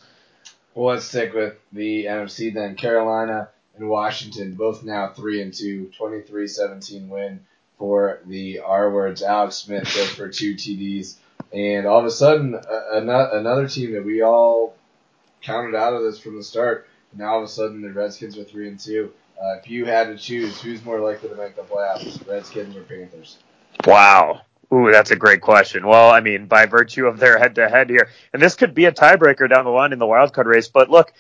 Well, 0.74 0.94
let's 0.94 1.06
stick 1.06 1.34
with 1.34 1.56
the 1.72 2.06
NFC 2.06 2.54
then. 2.54 2.75
Carolina 2.75 3.50
and 3.78 3.90
Washington 3.90 4.56
both 4.56 4.84
now 4.84 5.10
three 5.10 5.42
and 5.42 5.54
two, 5.54 5.92
23-17 6.00 7.10
win 7.10 7.42
for 7.78 8.20
the 8.25 8.60
R 8.60 8.90
words. 8.92 9.22
Alex 9.22 9.56
Smith 9.56 9.84
goes 9.94 10.10
for 10.10 10.30
two 10.30 10.56
TDs, 10.56 11.16
and 11.54 11.86
all 11.86 12.00
of 12.00 12.06
a 12.06 12.12
sudden, 12.12 12.60
another 12.92 13.68
team 13.68 13.94
that 13.94 14.06
we 14.06 14.22
all 14.22 14.75
counted 15.42 15.75
out 15.75 15.94
of 15.94 16.04
this 16.04 16.20
from 16.20 16.38
the 16.38 16.44
start. 16.44 16.88
Now 17.13 17.34
all 17.34 17.40
of 17.40 17.46
a 17.46 17.48
sudden, 17.48 17.82
the 17.82 17.92
Redskins 17.92 18.38
are 18.38 18.44
three 18.44 18.68
and 18.68 18.80
two. 18.80 19.12
Uh, 19.41 19.55
if 19.57 19.69
you 19.69 19.86
had 19.86 20.07
to 20.07 20.17
choose, 20.17 20.62
who's 20.62 20.83
more 20.86 21.00
likely 21.00 21.29
to 21.29 21.36
make 21.36 21.55
the 21.55 21.63
playoffs, 21.63 22.27
Redskins 22.27 22.75
or 22.75 22.83
Panthers? 22.83 23.39
Wow. 23.88 24.41
Ooh, 24.74 24.91
that's 24.91 25.12
a 25.12 25.15
great 25.15 25.41
question. 25.41 25.86
Well, 25.86 26.12
I 26.12 26.21
mean, 26.21 26.45
by 26.45 26.65
virtue 26.65 27.07
of 27.07 27.19
their 27.19 27.38
head-to-head 27.39 27.89
here, 27.89 28.07
and 28.31 28.41
this 28.41 28.55
could 28.55 28.74
be 28.74 28.85
a 28.85 28.92
tiebreaker 28.92 29.50
down 29.50 29.66
the 29.66 29.72
line 29.72 29.94
in 29.94 30.00
the 30.00 30.05
wild 30.05 30.33
card 30.33 30.48
race. 30.48 30.70
But 30.70 30.89
look, 30.89 31.11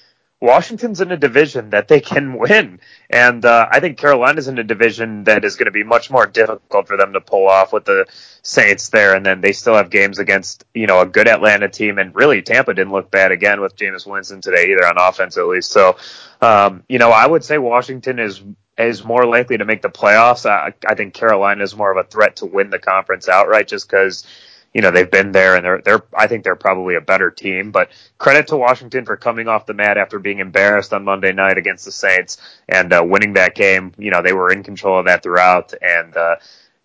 Washington's 0.41 1.01
in 1.01 1.11
a 1.11 1.17
division 1.17 1.69
that 1.69 1.87
they 1.87 1.99
can 1.99 2.35
win. 2.35 2.79
And 3.11 3.45
uh, 3.45 3.67
I 3.71 3.79
think 3.79 3.99
Carolina's 3.99 4.47
in 4.47 4.57
a 4.57 4.63
division 4.63 5.25
that 5.25 5.45
is 5.45 5.55
going 5.55 5.67
to 5.67 5.71
be 5.71 5.83
much 5.83 6.09
more 6.09 6.25
difficult 6.25 6.87
for 6.87 6.97
them 6.97 7.13
to 7.13 7.21
pull 7.21 7.47
off 7.47 7.71
with 7.71 7.85
the 7.85 8.07
Saints 8.41 8.89
there. 8.89 9.15
And 9.15 9.23
then 9.23 9.41
they 9.41 9.51
still 9.51 9.75
have 9.75 9.91
games 9.91 10.17
against, 10.17 10.65
you 10.73 10.87
know, 10.87 10.99
a 10.99 11.05
good 11.05 11.27
Atlanta 11.27 11.69
team. 11.69 11.99
And 11.99 12.15
really, 12.15 12.41
Tampa 12.41 12.73
didn't 12.73 12.91
look 12.91 13.11
bad 13.11 13.31
again 13.31 13.61
with 13.61 13.75
Jameis 13.75 14.07
Winston 14.07 14.41
today, 14.41 14.71
either 14.71 14.87
on 14.87 14.95
offense 14.97 15.37
at 15.37 15.45
least. 15.45 15.71
So, 15.71 15.97
um, 16.41 16.83
you 16.89 16.97
know, 16.97 17.11
I 17.11 17.27
would 17.27 17.43
say 17.43 17.59
Washington 17.59 18.17
is 18.17 18.41
is 18.79 19.03
more 19.03 19.25
likely 19.25 19.59
to 19.59 19.65
make 19.65 19.83
the 19.83 19.89
playoffs. 19.89 20.49
I, 20.49 20.73
I 20.87 20.95
think 20.95 21.13
Carolina 21.13 21.63
is 21.63 21.75
more 21.75 21.91
of 21.91 22.03
a 22.03 22.09
threat 22.09 22.37
to 22.37 22.47
win 22.47 22.71
the 22.71 22.79
conference 22.79 23.29
outright 23.29 23.67
just 23.67 23.87
because– 23.87 24.25
you 24.73 24.81
know, 24.81 24.91
they've 24.91 25.09
been 25.09 25.31
there 25.31 25.55
and 25.55 25.65
they're, 25.65 25.81
they're, 25.83 26.03
I 26.17 26.27
think 26.27 26.43
they're 26.43 26.55
probably 26.55 26.95
a 26.95 27.01
better 27.01 27.29
team, 27.29 27.71
but 27.71 27.91
credit 28.17 28.47
to 28.47 28.57
Washington 28.57 29.05
for 29.05 29.17
coming 29.17 29.47
off 29.47 29.65
the 29.65 29.73
mat 29.73 29.97
after 29.97 30.17
being 30.19 30.39
embarrassed 30.39 30.93
on 30.93 31.03
Monday 31.03 31.33
night 31.33 31.57
against 31.57 31.85
the 31.85 31.91
Saints 31.91 32.37
and, 32.69 32.93
uh, 32.93 33.03
winning 33.05 33.33
that 33.33 33.55
game. 33.55 33.93
You 33.97 34.11
know, 34.11 34.21
they 34.21 34.33
were 34.33 34.51
in 34.51 34.63
control 34.63 34.99
of 34.99 35.05
that 35.07 35.23
throughout. 35.23 35.73
And, 35.81 36.15
uh, 36.15 36.35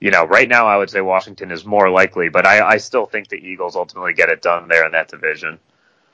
you 0.00 0.10
know, 0.10 0.24
right 0.24 0.48
now 0.48 0.66
I 0.66 0.76
would 0.76 0.90
say 0.90 1.00
Washington 1.00 1.52
is 1.52 1.64
more 1.64 1.88
likely, 1.88 2.28
but 2.28 2.44
I, 2.44 2.66
I 2.66 2.76
still 2.78 3.06
think 3.06 3.28
the 3.28 3.36
Eagles 3.36 3.76
ultimately 3.76 4.14
get 4.14 4.30
it 4.30 4.42
done 4.42 4.68
there 4.68 4.84
in 4.84 4.92
that 4.92 5.08
division. 5.08 5.58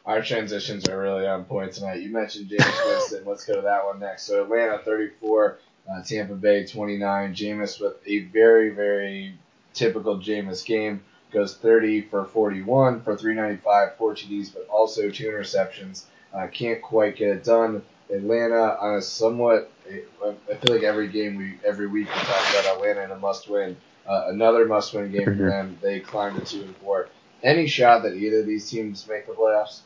Our 0.04 0.20
transitions 0.20 0.88
are 0.88 1.00
really 1.00 1.26
on 1.26 1.44
point 1.44 1.72
tonight. 1.72 2.02
You 2.02 2.10
mentioned 2.10 2.50
Jameis 2.50 2.86
Winston. 2.86 3.24
Let's 3.24 3.44
go 3.44 3.54
to 3.54 3.60
that 3.62 3.84
one 3.84 4.00
next. 4.00 4.24
So 4.24 4.42
Atlanta 4.42 4.78
34, 4.84 5.58
uh, 5.88 6.02
Tampa 6.02 6.34
Bay 6.34 6.66
29. 6.66 7.34
Jameis 7.34 7.80
with 7.80 7.94
a 8.06 8.20
very, 8.24 8.70
very 8.70 9.34
typical 9.74 10.18
Jameis 10.18 10.66
game 10.66 11.02
goes 11.32 11.56
30 11.56 12.02
for 12.02 12.24
41 12.24 13.02
for 13.02 13.16
395, 13.16 13.96
four 13.96 14.14
TDs, 14.14 14.52
but 14.52 14.66
also 14.68 15.10
two 15.10 15.26
interceptions. 15.26 16.04
Uh, 16.32 16.46
can't 16.46 16.80
quite 16.82 17.16
get 17.16 17.28
it 17.28 17.44
done. 17.44 17.82
Atlanta 18.10 18.76
on 18.80 18.96
a 18.96 19.02
somewhat, 19.02 19.70
I 19.88 20.54
feel 20.54 20.74
like 20.74 20.82
every 20.82 21.08
game 21.08 21.36
we 21.36 21.58
every 21.64 21.86
week 21.86 22.08
we 22.08 22.20
talk 22.20 22.50
about 22.50 22.76
Atlanta 22.76 23.04
in 23.04 23.10
a 23.10 23.18
must 23.18 23.48
win. 23.48 23.76
Uh, 24.06 24.24
another 24.28 24.66
must 24.66 24.92
win 24.92 25.10
game 25.10 25.24
for 25.24 25.30
mm-hmm. 25.30 25.48
them. 25.48 25.78
They 25.80 26.00
climbed 26.00 26.38
to 26.38 26.44
two 26.44 26.62
and 26.62 26.76
four. 26.78 27.08
Any 27.42 27.66
shot 27.66 28.02
that 28.02 28.14
either 28.14 28.40
of 28.40 28.46
these 28.46 28.68
teams 28.68 29.06
make 29.08 29.26
the 29.26 29.32
playoffs? 29.32 29.80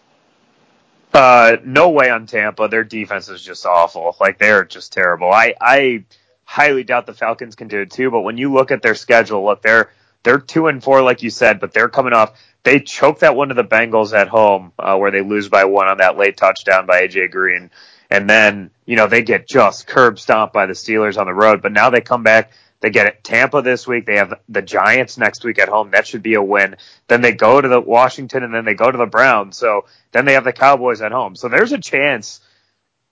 Uh, 1.15 1.57
no 1.65 1.91
way 1.91 2.11
on 2.11 2.27
Tampa. 2.27 2.69
Their 2.69 2.85
defense 2.85 3.29
is 3.29 3.43
just 3.43 3.65
awful. 3.65 4.17
Like 4.21 4.39
they're 4.39 4.65
just 4.65 4.93
terrible. 4.93 5.33
I 5.33 5.55
I 5.61 6.05
highly 6.45 6.85
doubt 6.85 7.07
the 7.07 7.15
Falcons 7.15 7.55
can 7.55 7.69
do 7.69 7.81
it 7.81 7.91
too. 7.91 8.11
But 8.11 8.23
when 8.23 8.39
you 8.39 8.53
look 8.53 8.71
at 8.71 8.83
their 8.83 8.95
schedule, 8.95 9.45
look, 9.45 9.63
they're 9.63 9.91
they're 10.27 10.41
two 10.41 10.67
and 10.67 10.83
four, 10.83 11.03
like 11.03 11.23
you 11.23 11.31
said, 11.31 11.61
but 11.61 11.73
they're 11.73 11.89
coming 11.89 12.13
off. 12.13 12.37
They 12.65 12.81
choked 12.81 13.21
that 13.21 13.37
one 13.37 13.49
to 13.49 13.55
the 13.55 13.63
Bengals 13.63 14.13
at 14.13 14.27
home, 14.27 14.73
uh, 14.77 14.97
where 14.97 15.13
they 15.13 15.21
lose 15.21 15.49
by 15.49 15.67
one 15.67 15.87
on 15.87 15.99
that 15.99 16.19
late 16.19 16.37
touchdown 16.37 16.85
by 16.85 17.07
AJ 17.07 17.31
Green, 17.31 17.71
and 18.11 18.29
then 18.29 18.73
you 18.87 18.97
know 18.97 19.07
they 19.07 19.23
get 19.23 19.49
just 19.49 19.87
curb 19.87 20.19
stomped 20.19 20.53
by 20.53 20.67
the 20.67 20.73
Steelers 20.73 21.17
on 21.17 21.27
the 21.27 21.33
road. 21.33 21.63
But 21.63 21.73
now 21.73 21.91
they 21.91 22.01
come 22.01 22.25
back. 22.25 22.51
They 22.81 22.91
get 22.91 23.07
it 23.07 23.23
Tampa 23.23 23.63
this 23.63 23.87
week. 23.87 24.05
They 24.05 24.17
have 24.17 24.35
the 24.49 24.63
Giants 24.63 25.17
next 25.17 25.45
week 25.45 25.61
at 25.61 25.69
home. 25.69 25.93
That 25.93 26.09
should 26.09 26.25
be 26.25 26.35
a 26.35 26.43
win. 26.43 26.77
Then 27.07 27.21
they 27.21 27.31
go 27.31 27.61
to 27.61 27.69
the 27.69 27.81
Washington, 27.81 28.43
and 28.43 28.53
then 28.53 28.65
they 28.65 28.75
go 28.75 28.91
to 28.91 28.99
the 28.99 29.07
Browns. 29.07 29.57
So 29.57 29.87
then 30.11 30.25
they 30.25 30.33
have 30.33 30.45
the 30.45 30.53
Cowboys 30.53 31.03
at 31.03 31.13
home. 31.13 31.37
So 31.37 31.49
there's 31.49 31.71
a 31.71 31.79
chance 31.79 32.41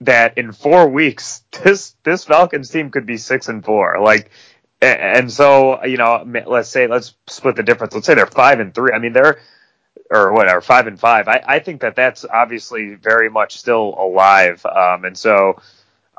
that 0.01 0.37
in 0.37 0.51
four 0.51 0.89
weeks 0.89 1.43
this 1.63 1.95
this 2.03 2.25
Falcons 2.25 2.69
team 2.69 2.91
could 2.91 3.05
be 3.05 3.15
six 3.15 3.47
and 3.47 3.63
four. 3.63 4.01
Like 4.01 4.31
and 4.81 5.31
so 5.31 5.83
you 5.85 5.97
know, 5.97 6.23
let's 6.47 6.69
say 6.69 6.87
let's 6.87 7.13
split 7.27 7.55
the 7.55 7.63
difference. 7.63 7.93
Let's 7.93 8.07
say 8.07 8.15
they're 8.15 8.25
five 8.25 8.59
and 8.59 8.73
three. 8.73 8.91
I 8.93 8.99
mean, 8.99 9.13
they're 9.13 9.39
or 10.11 10.33
whatever 10.33 10.61
five 10.61 10.87
and 10.87 10.99
five. 10.99 11.27
I, 11.27 11.43
I 11.45 11.59
think 11.59 11.81
that 11.81 11.95
that's 11.95 12.25
obviously 12.25 12.95
very 12.95 13.29
much 13.29 13.57
still 13.57 13.95
alive. 13.97 14.65
Um, 14.65 15.05
and 15.05 15.17
so 15.17 15.59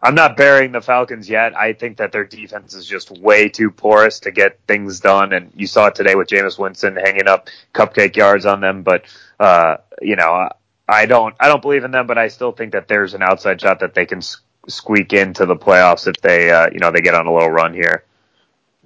I'm 0.02 0.14
not 0.14 0.36
burying 0.36 0.72
the 0.72 0.80
Falcons 0.80 1.28
yet. 1.28 1.56
I 1.56 1.72
think 1.72 1.98
that 1.98 2.12
their 2.12 2.24
defense 2.24 2.74
is 2.74 2.86
just 2.86 3.10
way 3.10 3.48
too 3.48 3.70
porous 3.70 4.20
to 4.20 4.30
get 4.30 4.58
things 4.66 5.00
done. 5.00 5.32
And 5.32 5.52
you 5.54 5.66
saw 5.66 5.86
it 5.86 5.94
today 5.94 6.14
with 6.14 6.28
Jameis 6.28 6.58
Winston 6.58 6.96
hanging 6.96 7.28
up 7.28 7.48
cupcake 7.74 8.16
yards 8.16 8.46
on 8.46 8.60
them. 8.60 8.82
But 8.82 9.04
uh, 9.38 9.78
you 10.02 10.16
know, 10.16 10.48
I 10.88 11.06
don't 11.06 11.34
I 11.40 11.48
don't 11.48 11.62
believe 11.62 11.84
in 11.84 11.90
them, 11.90 12.06
but 12.06 12.18
I 12.18 12.28
still 12.28 12.52
think 12.52 12.72
that 12.72 12.88
there's 12.88 13.14
an 13.14 13.22
outside 13.22 13.60
shot 13.60 13.80
that 13.80 13.94
they 13.94 14.06
can 14.06 14.20
squeak 14.68 15.12
into 15.12 15.46
the 15.46 15.56
playoffs 15.56 16.06
if 16.06 16.20
they 16.20 16.50
uh, 16.50 16.68
you 16.72 16.78
know 16.80 16.90
they 16.90 17.00
get 17.00 17.14
on 17.14 17.26
a 17.26 17.32
little 17.32 17.50
run 17.50 17.72
here. 17.72 18.04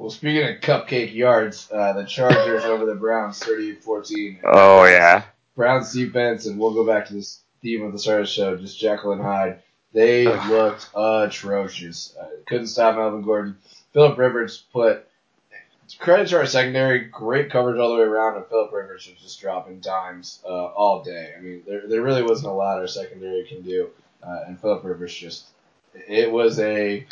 Well, 0.01 0.09
speaking 0.09 0.49
of 0.49 0.63
cupcake 0.63 1.15
yards, 1.15 1.71
uh, 1.71 1.93
the 1.93 2.05
Chargers 2.05 2.65
over 2.65 2.87
the 2.87 2.95
Browns, 2.95 3.39
38-14. 3.41 4.41
Oh, 4.45 4.87
yeah. 4.87 5.25
Browns 5.55 5.93
defense, 5.93 6.47
and 6.47 6.59
we'll 6.59 6.73
go 6.73 6.87
back 6.87 7.09
to 7.09 7.13
this 7.13 7.41
theme 7.61 7.83
of 7.83 7.93
the 7.93 7.99
start 7.99 8.23
of 8.23 8.27
the 8.27 8.33
show, 8.33 8.57
just 8.57 8.81
Jekyll 8.81 9.13
and 9.13 9.21
Hyde. 9.21 9.61
They 9.93 10.25
looked 10.25 10.89
atrocious. 10.95 12.17
Uh, 12.19 12.29
couldn't 12.49 12.69
stop 12.69 12.97
Melvin 12.97 13.21
Gordon. 13.21 13.59
Philip 13.93 14.17
Rivers 14.17 14.65
put 14.73 15.07
credit 15.99 16.29
to 16.29 16.39
our 16.39 16.47
secondary, 16.47 17.01
great 17.01 17.51
coverage 17.51 17.79
all 17.79 17.91
the 17.91 17.97
way 17.97 18.09
around, 18.09 18.39
and 18.39 18.47
Philip 18.47 18.73
Rivers 18.73 19.07
was 19.07 19.23
just 19.23 19.39
dropping 19.39 19.81
dimes 19.81 20.41
uh, 20.47 20.49
all 20.49 21.05
day. 21.05 21.35
I 21.37 21.43
mean, 21.43 21.63
there, 21.67 21.87
there 21.87 22.01
really 22.01 22.23
wasn't 22.23 22.51
a 22.51 22.55
lot 22.55 22.79
our 22.79 22.87
secondary 22.87 23.45
can 23.47 23.61
do, 23.61 23.91
uh, 24.23 24.45
and 24.47 24.59
Philip 24.59 24.83
Rivers 24.83 25.15
just, 25.15 25.45
it 25.93 26.33
was 26.33 26.59
a 26.59 27.07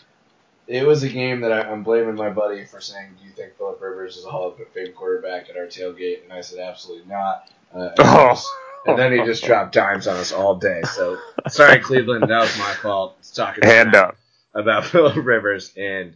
it 0.68 0.86
was 0.86 1.02
a 1.02 1.08
game 1.08 1.40
that 1.40 1.52
I, 1.52 1.72
am 1.72 1.82
blaming 1.82 2.14
my 2.14 2.28
buddy 2.28 2.64
for 2.66 2.80
saying, 2.80 3.16
"Do 3.18 3.26
you 3.26 3.32
think 3.32 3.56
Philip 3.56 3.80
Rivers 3.80 4.18
is 4.18 4.24
a 4.26 4.30
Hall 4.30 4.48
of 4.48 4.68
Fame 4.74 4.92
quarterback?" 4.92 5.48
at 5.48 5.56
our 5.56 5.64
tailgate, 5.64 6.22
and 6.22 6.32
I 6.32 6.42
said, 6.42 6.58
"Absolutely 6.58 7.08
not." 7.08 7.50
Uh, 7.74 7.88
and, 7.88 7.92
oh. 7.98 8.42
and, 8.86 8.98
then 8.98 9.12
he 9.12 9.24
just 9.24 9.44
dropped 9.44 9.72
dimes 9.72 10.06
on 10.06 10.16
us 10.16 10.30
all 10.30 10.56
day. 10.56 10.82
So 10.82 11.18
sorry, 11.48 11.80
Cleveland, 11.80 12.24
that 12.28 12.40
was 12.40 12.58
my 12.58 12.74
fault. 12.74 13.16
It's 13.18 13.30
talking 13.30 13.64
Hand 13.64 13.94
up. 13.94 14.16
about 14.54 14.84
Philip 14.86 15.16
Rivers, 15.16 15.72
and 15.76 16.14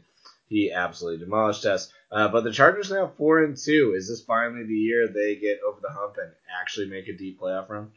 he 0.48 0.70
absolutely 0.70 1.24
demolished 1.24 1.64
us. 1.64 1.90
Uh, 2.10 2.28
but 2.28 2.44
the 2.44 2.52
Chargers 2.52 2.90
now 2.90 3.10
four 3.16 3.42
and 3.42 3.56
two. 3.56 3.94
Is 3.96 4.08
this 4.08 4.20
finally 4.20 4.64
the 4.64 4.74
year 4.74 5.08
they 5.08 5.36
get 5.36 5.60
over 5.66 5.80
the 5.80 5.92
hump 5.92 6.16
and 6.22 6.30
actually 6.60 6.88
make 6.88 7.08
a 7.08 7.14
deep 7.14 7.40
playoff 7.40 7.70
run? 7.70 7.90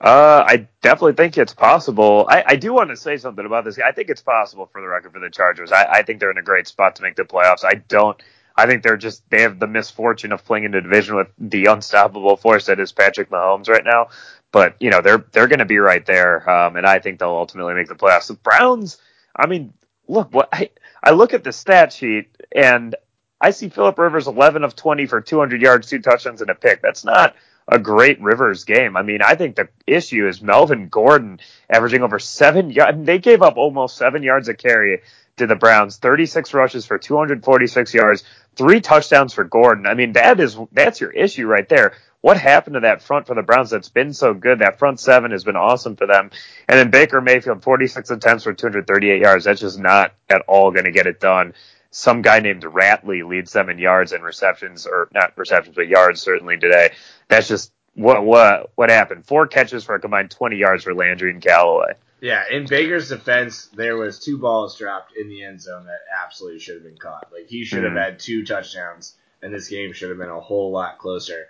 Uh, 0.00 0.44
I 0.46 0.68
definitely 0.82 1.14
think 1.14 1.38
it's 1.38 1.54
possible. 1.54 2.26
I, 2.28 2.44
I 2.46 2.56
do 2.56 2.74
want 2.74 2.90
to 2.90 2.96
say 2.96 3.16
something 3.16 3.46
about 3.46 3.64
this. 3.64 3.78
I 3.78 3.92
think 3.92 4.10
it's 4.10 4.22
possible 4.22 4.66
for 4.66 4.80
the 4.80 4.88
record 4.88 5.12
for 5.12 5.20
the 5.20 5.30
Chargers. 5.30 5.72
I, 5.72 5.84
I 5.84 6.02
think 6.02 6.20
they're 6.20 6.30
in 6.30 6.38
a 6.38 6.42
great 6.42 6.66
spot 6.66 6.96
to 6.96 7.02
make 7.02 7.16
the 7.16 7.22
playoffs. 7.22 7.64
I 7.64 7.74
don't. 7.74 8.20
I 8.56 8.66
think 8.66 8.82
they're 8.82 8.96
just 8.96 9.28
they 9.30 9.42
have 9.42 9.58
the 9.58 9.66
misfortune 9.66 10.32
of 10.32 10.44
playing 10.44 10.64
in 10.64 10.74
a 10.74 10.80
division 10.80 11.16
with 11.16 11.28
the 11.38 11.66
unstoppable 11.66 12.36
force 12.36 12.66
that 12.66 12.78
is 12.78 12.92
Patrick 12.92 13.30
Mahomes 13.30 13.68
right 13.68 13.84
now. 13.84 14.08
But 14.52 14.76
you 14.80 14.90
know 14.90 15.00
they're 15.00 15.24
they're 15.32 15.48
going 15.48 15.58
to 15.58 15.64
be 15.64 15.78
right 15.78 16.04
there, 16.04 16.48
um, 16.48 16.76
and 16.76 16.86
I 16.86 16.98
think 16.98 17.18
they'll 17.18 17.30
ultimately 17.30 17.74
make 17.74 17.88
the 17.88 17.94
playoffs. 17.94 18.28
The 18.28 18.34
Browns. 18.34 18.98
I 19.34 19.46
mean, 19.46 19.72
look 20.06 20.32
what 20.32 20.48
I 20.52 20.70
I 21.02 21.10
look 21.12 21.34
at 21.34 21.44
the 21.44 21.52
stat 21.52 21.92
sheet 21.92 22.28
and 22.54 22.94
I 23.40 23.50
see 23.50 23.68
Philip 23.68 23.98
Rivers 23.98 24.26
11 24.26 24.64
of 24.64 24.74
20 24.74 25.06
for 25.06 25.20
200 25.20 25.60
yards, 25.60 25.88
two 25.88 25.98
touchdowns, 26.00 26.40
and 26.40 26.50
a 26.50 26.54
pick. 26.54 26.80
That's 26.80 27.04
not 27.04 27.34
a 27.66 27.78
great 27.78 28.20
Rivers 28.20 28.64
game. 28.64 28.96
I 28.96 29.02
mean, 29.02 29.22
I 29.22 29.34
think 29.34 29.56
the 29.56 29.68
issue 29.86 30.28
is 30.28 30.42
Melvin 30.42 30.88
Gordon 30.88 31.40
averaging 31.68 32.02
over 32.02 32.18
seven 32.18 32.70
yards. 32.70 33.04
They 33.04 33.18
gave 33.18 33.42
up 33.42 33.56
almost 33.56 33.96
seven 33.96 34.22
yards 34.22 34.48
a 34.48 34.54
carry 34.54 35.02
to 35.36 35.46
the 35.46 35.56
Browns, 35.56 35.96
36 35.96 36.54
rushes 36.54 36.86
for 36.86 36.98
246 36.98 37.94
yards, 37.94 38.24
three 38.54 38.80
touchdowns 38.80 39.32
for 39.32 39.44
Gordon. 39.44 39.86
I 39.86 39.94
mean, 39.94 40.12
that 40.12 40.38
is, 40.38 40.56
that's 40.72 41.00
your 41.00 41.10
issue 41.10 41.46
right 41.46 41.68
there. 41.68 41.94
What 42.20 42.38
happened 42.38 42.74
to 42.74 42.80
that 42.80 43.02
front 43.02 43.26
for 43.26 43.34
the 43.34 43.42
Browns 43.42 43.70
that's 43.70 43.88
been 43.88 44.14
so 44.14 44.32
good? 44.32 44.60
That 44.60 44.78
front 44.78 45.00
seven 45.00 45.32
has 45.32 45.44
been 45.44 45.56
awesome 45.56 45.96
for 45.96 46.06
them. 46.06 46.30
And 46.68 46.78
then 46.78 46.90
Baker 46.90 47.20
Mayfield, 47.20 47.62
46 47.62 48.10
attempts 48.10 48.44
for 48.44 48.54
238 48.54 49.20
yards. 49.20 49.44
That's 49.44 49.60
just 49.60 49.78
not 49.78 50.14
at 50.30 50.42
all 50.46 50.70
going 50.70 50.84
to 50.84 50.90
get 50.92 51.06
it 51.06 51.20
done 51.20 51.52
some 51.96 52.22
guy 52.22 52.40
named 52.40 52.64
Ratley 52.64 53.24
leads 53.24 53.52
them 53.52 53.70
in 53.70 53.78
yards 53.78 54.10
and 54.10 54.24
receptions, 54.24 54.84
or 54.84 55.08
not 55.14 55.38
receptions, 55.38 55.76
but 55.76 55.86
yards 55.86 56.20
certainly 56.20 56.58
today. 56.58 56.92
That's 57.28 57.46
just 57.46 57.72
what 57.94 58.24
what 58.24 58.72
what 58.74 58.90
happened. 58.90 59.24
Four 59.24 59.46
catches 59.46 59.84
for 59.84 59.94
a 59.94 60.00
combined 60.00 60.32
20 60.32 60.56
yards 60.56 60.82
for 60.82 60.92
Landry 60.92 61.30
and 61.30 61.40
Callaway. 61.40 61.92
Yeah, 62.20 62.42
in 62.50 62.66
Baker's 62.66 63.10
defense, 63.10 63.66
there 63.66 63.96
was 63.96 64.18
two 64.18 64.38
balls 64.38 64.76
dropped 64.76 65.16
in 65.16 65.28
the 65.28 65.44
end 65.44 65.60
zone 65.60 65.86
that 65.86 66.00
absolutely 66.24 66.58
should 66.58 66.74
have 66.74 66.82
been 66.82 66.98
caught. 66.98 67.28
Like 67.32 67.46
he 67.46 67.64
should 67.64 67.84
have 67.84 67.92
mm-hmm. 67.92 67.98
had 67.98 68.18
two 68.18 68.44
touchdowns, 68.44 69.14
and 69.40 69.54
this 69.54 69.68
game 69.68 69.92
should 69.92 70.08
have 70.08 70.18
been 70.18 70.30
a 70.30 70.40
whole 70.40 70.72
lot 70.72 70.98
closer. 70.98 71.46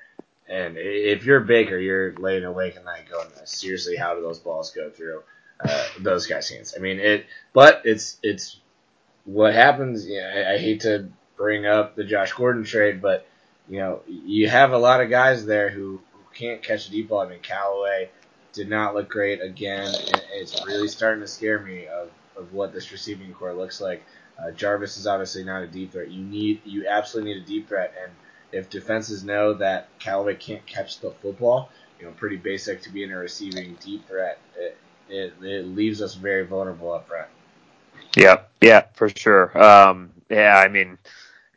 And 0.47 0.77
if 0.77 1.25
you're 1.25 1.41
Baker, 1.41 1.79
you're 1.79 2.13
laying 2.17 2.45
awake 2.45 2.77
at 2.77 2.85
night 2.85 3.09
going, 3.11 3.29
seriously, 3.47 3.97
how 3.97 4.15
do 4.15 4.21
those 4.21 4.41
balls 4.41 4.73
go 4.73 4.91
through 4.91 5.23
uh, 5.67 5.85
those 6.01 6.27
guys' 6.27 6.51
hands? 6.51 6.75
I 6.77 6.81
mean, 6.81 7.01
it, 7.01 7.25
but 7.55 7.81
it's 7.87 8.19
it's 8.23 8.61
what 9.25 9.55
happens, 9.55 10.07
you 10.07 10.21
know, 10.21 10.29
I, 10.29 10.55
I 10.55 10.59
hate 10.59 10.81
to 10.81 11.09
bring 11.37 11.67
up 11.67 11.97
the 11.97 12.05
Josh 12.05 12.33
Gordon 12.33 12.65
trade, 12.65 13.01
but 13.03 13.27
you 13.69 13.79
know, 13.79 14.03
you 14.07 14.49
have 14.49 14.73
a 14.73 14.79
lot 14.79 15.01
of 15.01 15.11
guys 15.11 15.47
there 15.47 15.71
who, 15.71 16.01
who 16.13 16.21
can't 16.35 16.63
catch 16.63 16.89
a 16.89 16.91
deep 16.91 17.09
ball. 17.09 17.21
I 17.21 17.29
mean, 17.29 17.41
Callaway 17.41 18.11
did 18.53 18.69
not 18.69 18.95
look 18.95 19.09
great 19.09 19.41
again, 19.41 19.87
and 19.87 20.23
it's 20.33 20.65
really 20.67 20.89
starting 20.89 21.23
to 21.23 21.29
scare 21.29 21.59
me 21.59 21.87
of, 21.87 22.11
of 22.37 22.53
what 22.53 22.73
this 22.73 22.93
receiving 22.93 23.33
corps 23.33 23.55
looks 23.55 23.81
like. 23.81 24.05
Uh, 24.39 24.51
Jarvis 24.51 24.97
is 24.97 25.07
obviously 25.07 25.45
not 25.45 25.63
a 25.63 25.67
deep 25.67 25.93
threat. 25.93 26.11
You 26.11 26.23
need, 26.23 26.61
you 26.65 26.87
absolutely 26.89 27.35
need 27.35 27.43
a 27.43 27.47
deep 27.47 27.69
threat, 27.69 27.95
and 28.03 28.13
if 28.53 28.69
defenses 28.69 29.25
know 29.25 29.55
that 29.55 29.89
Callaway 29.99 30.35
can't 30.35 30.65
catch 30.67 31.01
the 31.01 31.11
football, 31.11 31.71
you 31.99 32.07
know, 32.07 32.13
pretty 32.13 32.37
basic 32.37 32.83
to 32.83 32.93
be 32.93 33.03
in 33.03 33.11
a 33.11 33.17
receiving 33.17 33.77
deep 33.83 34.07
threat, 34.07 34.39
it, 34.57 34.77
it, 35.09 35.35
it 35.43 35.67
leaves 35.67 36.03
us 36.03 36.15
very 36.15 36.45
vulnerable 36.45 36.93
up 36.93 37.09
front. 37.09 37.29
Yeah, 38.17 38.43
yeah, 38.61 38.85
for 38.95 39.09
sure. 39.09 39.57
Um, 39.63 40.11
yeah, 40.31 40.57
I 40.57 40.69
mean, 40.69 40.99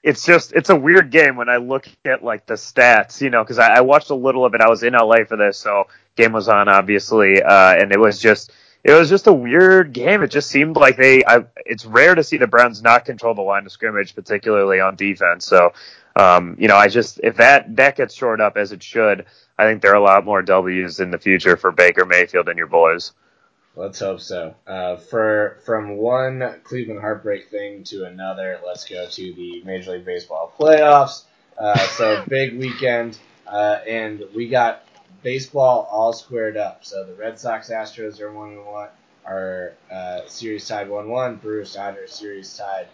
it's 0.03 0.25
just 0.25 0.53
it's 0.53 0.69
a 0.69 0.75
weird 0.75 1.11
game 1.11 1.35
when 1.35 1.49
I 1.49 1.57
look 1.57 1.87
at 2.05 2.23
like 2.23 2.45
the 2.45 2.53
stats, 2.53 3.21
you 3.21 3.29
know, 3.29 3.43
because 3.43 3.59
I, 3.59 3.77
I, 3.77 3.81
watched 3.81 4.09
a 4.09 4.15
little 4.15 4.45
of 4.45 4.53
it. 4.53 4.61
I 4.61 4.69
was 4.69 4.83
in 4.83 4.93
LA 4.93 5.25
for 5.27 5.35
this, 5.35 5.57
so 5.57 5.87
game 6.15 6.31
was 6.31 6.47
on 6.47 6.69
obviously, 6.69 7.41
uh, 7.41 7.75
and 7.75 7.91
it 7.91 7.99
was 7.99 8.19
just 8.19 8.51
it 8.83 8.93
was 8.93 9.09
just 9.09 9.27
a 9.27 9.33
weird 9.33 9.91
game. 9.91 10.23
It 10.23 10.29
just 10.31 10.49
seemed 10.49 10.77
like 10.77 10.95
they. 10.95 11.23
I, 11.25 11.43
it's 11.65 11.85
rare 11.85 12.15
to 12.15 12.23
see 12.23 12.37
the 12.37 12.47
Browns 12.47 12.81
not 12.81 13.05
control 13.05 13.33
the 13.33 13.41
line 13.41 13.65
of 13.65 13.71
scrimmage, 13.71 14.15
particularly 14.15 14.79
on 14.79 14.95
defense. 14.95 15.45
So, 15.45 15.73
um, 16.15 16.55
you 16.57 16.69
know, 16.69 16.77
I 16.77 16.87
just 16.87 17.19
if 17.21 17.35
that 17.37 17.75
that 17.75 17.97
gets 17.97 18.13
shored 18.13 18.39
up 18.39 18.55
as 18.55 18.71
it 18.71 18.81
should, 18.81 19.25
I 19.57 19.65
think 19.65 19.81
there 19.81 19.91
are 19.91 19.95
a 19.95 20.01
lot 20.01 20.23
more 20.23 20.41
W's 20.41 20.99
in 20.99 21.11
the 21.11 21.17
future 21.17 21.57
for 21.57 21.71
Baker 21.71 22.05
Mayfield 22.05 22.47
and 22.47 22.57
your 22.57 22.67
boys. 22.67 23.11
Let's 23.77 23.99
hope 23.99 24.21
so. 24.21 24.55
Uh, 24.65 24.95
for 24.95 25.59
from 25.63 25.97
one 25.97 26.61
Cleveland 26.63 26.99
heartbreak 26.99 27.51
thing 27.51 27.83
to 27.85 28.05
another, 28.05 28.59
let's 28.65 28.89
go 28.89 29.07
to 29.07 29.33
the 29.33 29.61
Major 29.63 29.91
League 29.91 30.03
Baseball 30.03 30.51
playoffs. 30.59 31.25
Uh, 31.59 31.77
so 31.89 32.23
big 32.27 32.57
weekend, 32.57 33.19
uh, 33.45 33.77
and 33.87 34.23
we 34.33 34.49
got 34.49 34.83
baseball 35.21 35.87
all 35.91 36.11
squared 36.11 36.57
up. 36.57 36.85
So 36.85 37.03
the 37.03 37.13
Red 37.13 37.37
Sox 37.37 37.69
Astros 37.69 38.19
are 38.19 38.31
one 38.31 38.53
and 38.53 38.65
one. 38.65 38.89
Our 39.27 39.73
uh, 39.91 40.21
series 40.25 40.67
tied 40.67 40.89
one 40.89 41.09
one. 41.09 41.35
Brewers 41.35 41.75
Dodgers 41.75 42.13
series 42.13 42.57
tied 42.57 42.87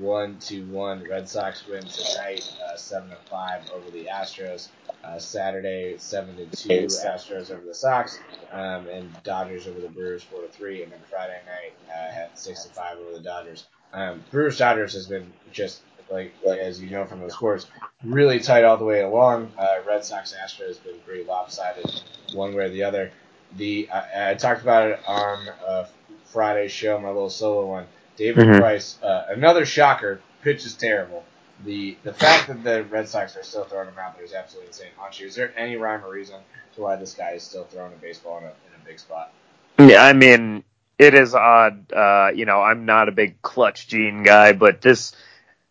one 0.00 0.38
to 0.40 0.66
one. 0.66 1.02
Red 1.08 1.30
Sox 1.30 1.66
win 1.66 1.82
tonight, 1.82 2.54
uh, 2.68 2.76
seven 2.76 3.08
to 3.08 3.16
five 3.30 3.70
over 3.70 3.90
the 3.90 4.04
Astros. 4.12 4.68
Uh, 5.06 5.18
Saturday, 5.18 5.96
seven 5.98 6.36
to 6.36 6.46
two, 6.46 6.86
Astros 6.86 7.52
over 7.52 7.64
the 7.64 7.74
Sox, 7.74 8.18
um, 8.50 8.88
and 8.88 9.08
Dodgers 9.22 9.68
over 9.68 9.78
the 9.78 9.88
Brewers, 9.88 10.24
four 10.24 10.42
to 10.42 10.48
three, 10.48 10.82
and 10.82 10.90
then 10.90 10.98
Friday 11.08 11.38
night 11.46 11.74
uh, 11.88 12.12
had 12.12 12.36
six 12.36 12.64
to 12.64 12.70
five 12.70 12.98
over 12.98 13.12
the 13.12 13.22
Dodgers. 13.22 13.66
Um, 13.92 14.24
Brewers 14.32 14.58
Dodgers 14.58 14.94
has 14.94 15.06
been 15.06 15.32
just 15.52 15.82
like, 16.10 16.34
as 16.44 16.80
you 16.80 16.90
know 16.90 17.04
from 17.04 17.20
the 17.20 17.30
scores, 17.30 17.66
really 18.02 18.40
tight 18.40 18.64
all 18.64 18.76
the 18.76 18.84
way 18.84 19.02
along. 19.02 19.52
Uh, 19.56 19.76
Red 19.86 20.04
Sox 20.04 20.34
Astros 20.34 20.68
has 20.68 20.78
been 20.78 20.98
pretty 21.06 21.22
lopsided, 21.22 21.88
one 22.34 22.54
way 22.54 22.64
or 22.64 22.68
the 22.68 22.82
other. 22.82 23.12
The 23.56 23.88
I, 23.90 24.32
I 24.32 24.34
talked 24.34 24.62
about 24.62 24.90
it 24.90 25.00
on 25.06 25.48
uh, 25.68 25.86
Friday's 26.24 26.72
show, 26.72 26.98
my 26.98 27.08
little 27.08 27.30
solo 27.30 27.66
one. 27.66 27.86
David 28.16 28.46
mm-hmm. 28.46 28.58
Price, 28.58 29.00
uh, 29.02 29.26
another 29.28 29.64
shocker, 29.66 30.20
pitch 30.42 30.66
is 30.66 30.74
terrible 30.74 31.24
the 31.64 31.96
the 32.02 32.12
fact 32.12 32.48
that 32.48 32.62
the 32.62 32.84
Red 32.84 33.08
Sox 33.08 33.36
are 33.36 33.42
still 33.42 33.64
throwing 33.64 33.88
him 33.88 33.98
out 33.98 34.16
there 34.16 34.24
is 34.24 34.32
absolutely 34.32 34.68
insane. 34.68 34.90
Honestly, 35.00 35.26
is 35.26 35.34
there 35.34 35.52
any 35.56 35.76
rhyme 35.76 36.04
or 36.04 36.10
reason 36.10 36.40
to 36.74 36.80
why 36.80 36.96
this 36.96 37.14
guy 37.14 37.32
is 37.32 37.42
still 37.42 37.64
throwing 37.64 37.92
a 37.92 37.96
baseball 37.96 38.38
in 38.38 38.44
a, 38.44 38.48
in 38.48 38.80
a 38.82 38.84
big 38.84 38.98
spot? 38.98 39.32
Yeah, 39.78 40.04
I 40.04 40.12
mean, 40.12 40.64
it 40.98 41.14
is 41.14 41.34
odd. 41.34 41.92
Uh, 41.92 42.30
you 42.34 42.44
know, 42.44 42.60
I'm 42.60 42.84
not 42.84 43.08
a 43.08 43.12
big 43.12 43.40
clutch 43.42 43.88
gene 43.88 44.22
guy, 44.22 44.52
but 44.52 44.80
this 44.80 45.12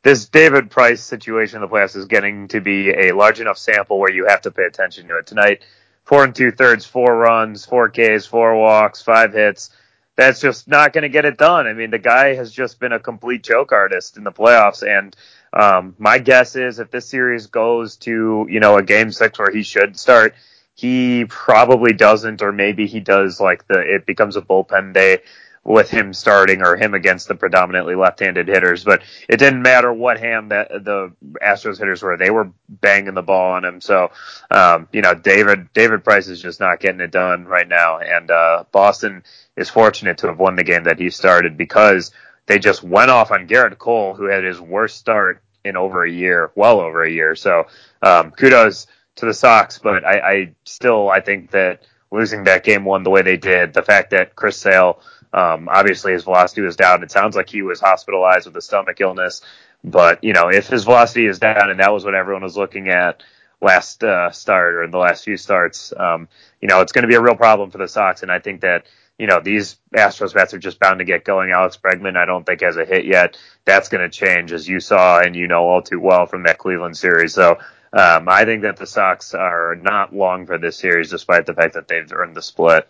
this 0.04 0.26
David 0.26 0.70
Price 0.70 1.02
situation 1.02 1.58
in 1.58 1.62
the 1.62 1.68
playoffs 1.68 1.96
is 1.96 2.06
getting 2.06 2.48
to 2.50 2.62
be 2.62 2.92
a 2.92 3.12
large 3.16 3.40
enough 3.40 3.58
sample 3.58 4.00
where 4.00 4.12
you 4.12 4.28
have 4.28 4.42
to 4.42 4.52
pay 4.52 4.64
attention 4.64 5.08
to 5.08 5.18
it 5.18 5.26
tonight. 5.26 5.64
Four 6.04 6.24
and 6.24 6.36
two 6.36 6.52
thirds, 6.52 6.86
four 6.86 7.16
runs, 7.16 7.66
four 7.66 7.90
Ks, 7.90 8.28
four 8.28 8.56
walks, 8.56 9.02
five 9.02 9.34
hits. 9.34 9.72
That's 10.16 10.40
just 10.40 10.68
not 10.68 10.94
going 10.94 11.02
to 11.02 11.10
get 11.10 11.26
it 11.26 11.38
done. 11.38 11.66
I 11.68 11.74
mean, 11.74 11.90
the 11.90 12.00
guy 12.00 12.36
has 12.36 12.52
just 12.52 12.80
been 12.80 12.94
a 12.94 13.00
complete 13.00 13.44
joke 13.44 13.72
artist 13.72 14.16
in 14.16 14.24
the 14.24 14.32
playoffs, 14.32 14.84
and 14.88 15.16
um, 15.56 15.96
my 15.98 16.18
guess 16.18 16.56
is 16.56 16.80
if 16.80 16.92
this 16.92 17.08
series 17.08 17.48
goes 17.48 17.96
to, 17.98 18.46
you 18.50 18.60
know, 18.60 18.78
a 18.78 18.84
game 18.84 19.12
six 19.12 19.40
where 19.40 19.52
he 19.52 19.64
should 19.64 19.98
start, 19.98 20.36
he 20.76 21.26
probably 21.26 21.94
doesn't, 21.94 22.42
or 22.42 22.52
maybe 22.52 22.86
he 22.88 23.00
does 23.00 23.40
like 23.40 23.66
the, 23.68 23.80
it 23.80 24.06
becomes 24.06 24.36
a 24.36 24.42
bullpen 24.42 24.94
day 24.94 25.20
with 25.64 25.90
him 25.90 26.14
starting 26.14 26.62
or 26.62 26.76
him 26.76 26.94
against 26.94 27.28
the 27.28 27.36
predominantly 27.36 27.96
left-handed 27.96 28.48
hitters. 28.48 28.84
But 28.84 29.02
it 29.30 29.38
didn't 29.38 29.62
matter 29.62 29.92
what 29.92 30.20
hand 30.20 30.52
that 30.52 30.70
the 30.70 31.14
Astros 31.42 31.80
hitters 31.80 32.04
were; 32.04 32.18
they 32.18 32.30
were 32.30 32.52
banging 32.68 33.14
the 33.14 33.24
ball 33.24 33.54
on 33.54 33.64
him. 33.64 33.80
So, 33.80 34.12
um, 34.52 34.90
you 34.92 35.02
know, 35.02 35.14
David 35.14 35.72
David 35.74 36.04
Price 36.04 36.28
is 36.28 36.42
just 36.42 36.60
not 36.60 36.82
getting 36.82 37.00
it 37.00 37.12
done 37.12 37.46
right 37.46 37.68
now, 37.68 38.00
and 38.00 38.30
uh, 38.30 38.66
Boston 38.74 39.24
is 39.56 39.70
fortunate 39.70 40.18
to 40.20 40.28
have 40.28 40.38
won 40.40 40.58
the 40.58 40.64
game 40.64 40.84
that 40.84 41.00
he 41.00 41.10
started 41.10 41.58
because 41.58 42.12
they 42.46 42.60
just 42.60 42.84
went 42.84 43.10
off 43.10 43.32
on 43.32 43.48
Gerrit 43.48 43.78
Cole, 43.78 44.14
who 44.14 44.26
had 44.26 44.44
his 44.44 44.60
worst 44.62 44.98
start 44.98 45.42
in 45.66 45.76
over 45.76 46.04
a 46.04 46.12
year, 46.12 46.52
well 46.56 46.80
over 46.80 47.04
a 47.04 47.12
year. 47.12 47.36
So 47.36 47.66
um, 48.02 48.32
kudos 48.32 48.88
to 49.16 49.26
the 49.26 49.34
Sox, 49.34 49.80
but 49.80 50.06
I, 50.06 50.20
I, 50.20 50.52
still 50.64 51.10
I 51.10 51.22
think 51.22 51.52
that 51.52 51.84
losing 52.12 52.44
that 52.46 52.64
game 52.64 52.86
one 52.86 53.04
the 53.04 53.10
way 53.10 53.22
they 53.22 53.38
did, 53.38 53.74
the 53.74 53.82
fact 53.82 54.12
that 54.12 54.36
Chris 54.36 54.58
Sale, 54.58 55.02
um, 55.34 55.68
obviously 55.70 56.14
his 56.14 56.24
velocity 56.24 56.62
was 56.62 56.76
down. 56.76 57.04
It 57.04 57.12
sounds 57.12 57.36
like 57.36 57.50
he 57.50 57.62
was 57.62 57.80
hospitalized 57.80 58.46
with 58.46 58.56
a 58.56 58.62
stomach 58.62 59.02
illness, 59.02 59.42
but 59.84 60.24
you 60.24 60.34
know 60.34 60.50
if 60.50 60.68
his 60.68 60.84
velocity 60.84 61.26
is 61.26 61.40
down, 61.40 61.70
and 61.70 61.80
that 61.80 61.92
was 61.92 62.06
what 62.06 62.16
everyone 62.16 62.44
was 62.44 62.58
looking 62.58 62.90
at 62.90 63.24
last 63.62 64.04
uh, 64.04 64.32
start 64.32 64.76
or 64.76 64.84
in 64.84 64.92
the 64.92 64.98
last 64.98 65.24
few 65.24 65.38
starts, 65.38 65.94
um, 65.98 66.28
you 66.62 66.68
know 66.68 66.82
it's 66.82 66.92
going 66.92 67.04
to 67.04 67.08
be 67.08 67.16
a 67.16 67.22
real 67.22 67.36
problem 67.36 67.72
for 67.72 67.78
the 67.78 67.88
Sox, 67.88 68.22
and 68.22 68.32
I 68.32 68.40
think 68.40 68.62
that 68.62 68.86
you 69.18 69.28
know, 69.28 69.40
these 69.40 69.78
Astros 69.94 70.34
bats 70.34 70.54
are 70.54 70.60
just 70.60 70.80
bound 70.80 71.00
to 71.00 71.06
get 71.06 71.24
going. 71.24 71.52
Alex 71.52 71.78
Bregman, 71.78 72.18
I 72.18 72.26
don't 72.26 72.46
think 72.46 72.62
has 72.62 72.78
a 72.78 72.86
hit 72.86 73.06
yet. 73.06 73.38
That's 73.64 73.90
going 73.90 74.10
to 74.10 74.10
change, 74.10 74.52
as 74.52 74.68
you 74.68 74.80
saw 74.80 75.22
and 75.22 75.36
you 75.36 75.48
know 75.48 75.64
all 75.64 75.82
too 75.82 76.00
well 76.00 76.26
from 76.26 76.44
that 76.44 76.58
Cleveland 76.58 76.98
series. 76.98 77.34
So 77.34 77.58
um, 77.94 78.28
I 78.28 78.44
think 78.44 78.64
that 78.64 78.78
the 78.78 78.88
Sox 78.88 79.34
are 79.34 79.76
not 79.76 80.14
long 80.14 80.46
for 80.46 80.58
this 80.58 80.78
series, 80.78 81.10
despite 81.10 81.46
the 81.46 81.54
fact 81.54 81.76
that 81.76 81.88
they've 81.88 82.12
earned 82.12 82.36
the 82.36 82.42
split. 82.42 82.88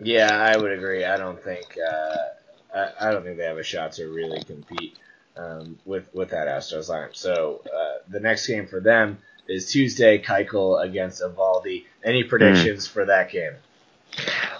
Yeah, 0.00 0.30
I 0.30 0.56
would 0.56 0.72
agree. 0.72 1.04
I 1.04 1.16
don't 1.16 1.42
think 1.42 1.76
uh, 1.78 2.16
I, 2.74 3.08
I 3.08 3.12
don't 3.12 3.22
think 3.22 3.36
they 3.36 3.44
have 3.44 3.58
a 3.58 3.62
shot 3.62 3.92
to 3.92 4.06
really 4.08 4.42
compete 4.42 4.98
um, 5.36 5.78
with 5.84 6.12
with 6.12 6.30
that 6.30 6.48
Astros 6.48 6.90
lineup. 6.90 7.14
So 7.14 7.62
uh, 7.66 8.02
the 8.08 8.20
next 8.20 8.46
game 8.46 8.66
for 8.66 8.80
them 8.80 9.18
is 9.48 9.70
Tuesday, 9.70 10.18
Keuchel 10.18 10.82
against 10.82 11.22
Eovaldi. 11.22 11.84
Any 12.04 12.24
predictions 12.24 12.86
mm. 12.86 12.90
for 12.90 13.04
that 13.06 13.30
game? 13.30 13.54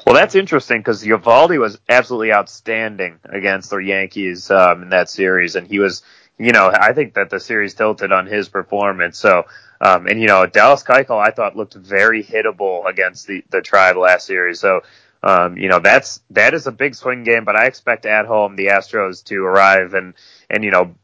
Well, 0.07 0.15
that's 0.15 0.35
interesting 0.35 0.79
because 0.81 1.05
Eovaldi 1.05 1.59
was 1.59 1.79
absolutely 1.89 2.33
outstanding 2.33 3.19
against 3.25 3.71
the 3.71 3.79
Yankees 3.79 4.51
um, 4.51 4.83
in 4.85 4.89
that 4.91 5.11
series, 5.11 5.57
and 5.57 5.67
he 5.67 5.79
was, 5.79 6.03
you 6.39 6.53
know, 6.53 6.71
I 6.73 6.93
think 6.93 7.15
that 7.15 7.31
the 7.31 7.41
series 7.41 7.75
tilted 7.75 8.13
on 8.13 8.27
his 8.27 8.49
performance. 8.49 9.19
So, 9.19 9.45
um, 9.81 10.07
and 10.07 10.21
you 10.21 10.29
know, 10.29 10.47
Dallas 10.47 10.83
Keuchel 10.83 11.21
I 11.21 11.31
thought 11.31 11.57
looked 11.57 11.75
very 11.75 12.25
hittable 12.25 12.89
against 12.89 13.27
the 13.27 13.45
the 13.51 13.61
Tribe 13.61 13.97
last 13.97 14.27
series. 14.27 14.61
So, 14.61 14.81
um, 15.23 15.57
you 15.57 15.69
know, 15.69 15.81
that's 15.81 16.21
that 16.31 16.55
is 16.55 16.67
a 16.67 16.73
big 16.73 16.95
swing 16.95 17.25
game, 17.25 17.45
but 17.45 17.57
I 17.57 17.67
expect 17.67 18.07
at 18.07 18.27
home 18.27 18.57
the 18.57 18.69
Astros 18.69 19.25
to 19.25 19.45
arrive 19.45 19.95
and 19.95 20.15
and 20.49 20.65
you 20.65 20.71
know 20.71 20.95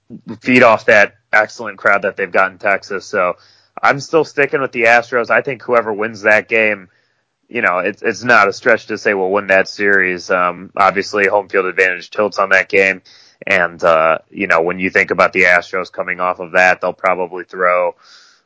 feed 0.40 0.62
off 0.62 0.87
that 0.87 1.16
excellent 1.33 1.78
crowd 1.78 2.02
that 2.02 2.16
they've 2.16 2.30
got 2.30 2.52
in 2.52 2.59
Texas. 2.59 3.04
So 3.07 3.37
I'm 3.83 4.00
still 4.00 4.24
sticking 4.24 4.61
with 4.61 4.72
the 4.72 4.85
Astros. 4.85 5.30
I 5.30 5.42
think 5.42 5.62
whoever 5.62 5.92
wins 5.92 6.22
that 6.22 6.48
game, 6.48 6.88
you 7.48 7.62
know, 7.62 7.78
it's 7.78 8.02
it's 8.02 8.24
not 8.24 8.48
a 8.48 8.52
stretch 8.52 8.87
to 8.87 8.98
say 8.98 9.14
we'll 9.14 9.30
win 9.30 9.48
that 9.48 9.68
series. 9.68 10.30
Um, 10.30 10.70
obviously, 10.76 11.26
home 11.26 11.48
field 11.48 11.66
advantage 11.66 12.11
tilts 12.11 12.38
on 12.38 12.50
that 12.50 12.68
game, 12.68 13.02
and 13.46 13.83
uh, 13.83 14.18
you 14.30 14.46
know 14.46 14.62
when 14.62 14.78
you 14.78 14.90
think 14.90 15.11
about 15.11 15.33
the 15.33 15.42
Astros 15.42 15.92
coming 15.92 16.20
off 16.20 16.40
of 16.40 16.52
that, 16.52 16.80
they'll 16.80 16.92
probably 16.92 17.44
throw. 17.44 17.94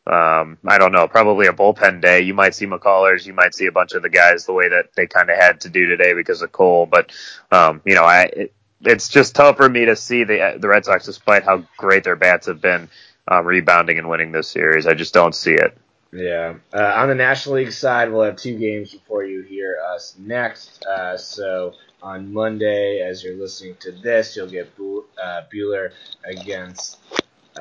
Um, 0.07 0.57
I 0.67 0.79
don't 0.79 0.93
know, 0.93 1.07
probably 1.07 1.49
a 1.49 1.53
bullpen 1.53 2.01
day. 2.01 2.23
You 2.23 2.33
might 2.33 2.55
see 2.55 2.67
McCullers, 2.67 3.27
you 3.27 3.35
might 3.35 3.55
see 3.55 3.67
a 3.67 3.73
bunch 3.73 3.93
of 3.93 4.01
the 4.01 4.09
guys 4.09 4.47
the 4.47 4.55
way 4.55 4.71
that 4.71 4.95
they 4.97 5.07
kind 5.07 5.29
of 5.29 5.37
had 5.37 5.61
to 5.63 5.69
do 5.69 5.85
today 5.85 6.15
because 6.15 6.41
of 6.41 6.51
Cole. 6.51 6.87
But 6.87 7.13
um, 7.53 7.83
you 7.85 7.95
know, 7.95 8.05
I 8.05 8.23
it, 8.23 8.55
it's 8.81 9.09
just 9.09 9.35
tough 9.35 9.57
for 9.59 9.69
me 9.69 9.85
to 9.85 9.97
see 9.97 10.25
the 10.25 10.57
the 10.59 10.69
Red 10.69 10.85
Sox, 10.85 11.05
despite 11.05 11.45
how 11.45 11.65
great 11.77 12.05
their 12.05 12.17
bats 12.17 12.47
have 12.47 12.61
been, 12.61 12.89
um, 13.27 13.47
rebounding 13.47 13.99
and 13.99 14.09
winning 14.09 14.33
this 14.33 14.49
series. 14.49 14.87
I 14.87 14.95
just 14.95 15.13
don't 15.13 15.35
see 15.35 15.53
it. 15.53 15.77
Yeah. 16.13 16.55
Uh, 16.73 16.93
on 16.97 17.09
the 17.09 17.15
National 17.15 17.57
League 17.57 17.73
side, 17.73 18.11
we'll 18.11 18.23
have 18.23 18.37
two 18.37 18.59
games 18.59 18.93
before 18.93 19.25
you 19.25 19.43
hear 19.43 19.77
us 19.95 20.15
next. 20.19 20.85
Uh, 20.85 21.17
so 21.17 21.75
on 22.03 22.33
Monday, 22.33 23.01
as 23.01 23.23
you're 23.23 23.37
listening 23.37 23.77
to 23.81 23.93
this, 23.93 24.37
you'll 24.37 24.49
get 24.49 24.75
Bu- 24.77 25.05
uh, 25.23 25.43
Buehler 25.53 25.93
against 26.25 26.99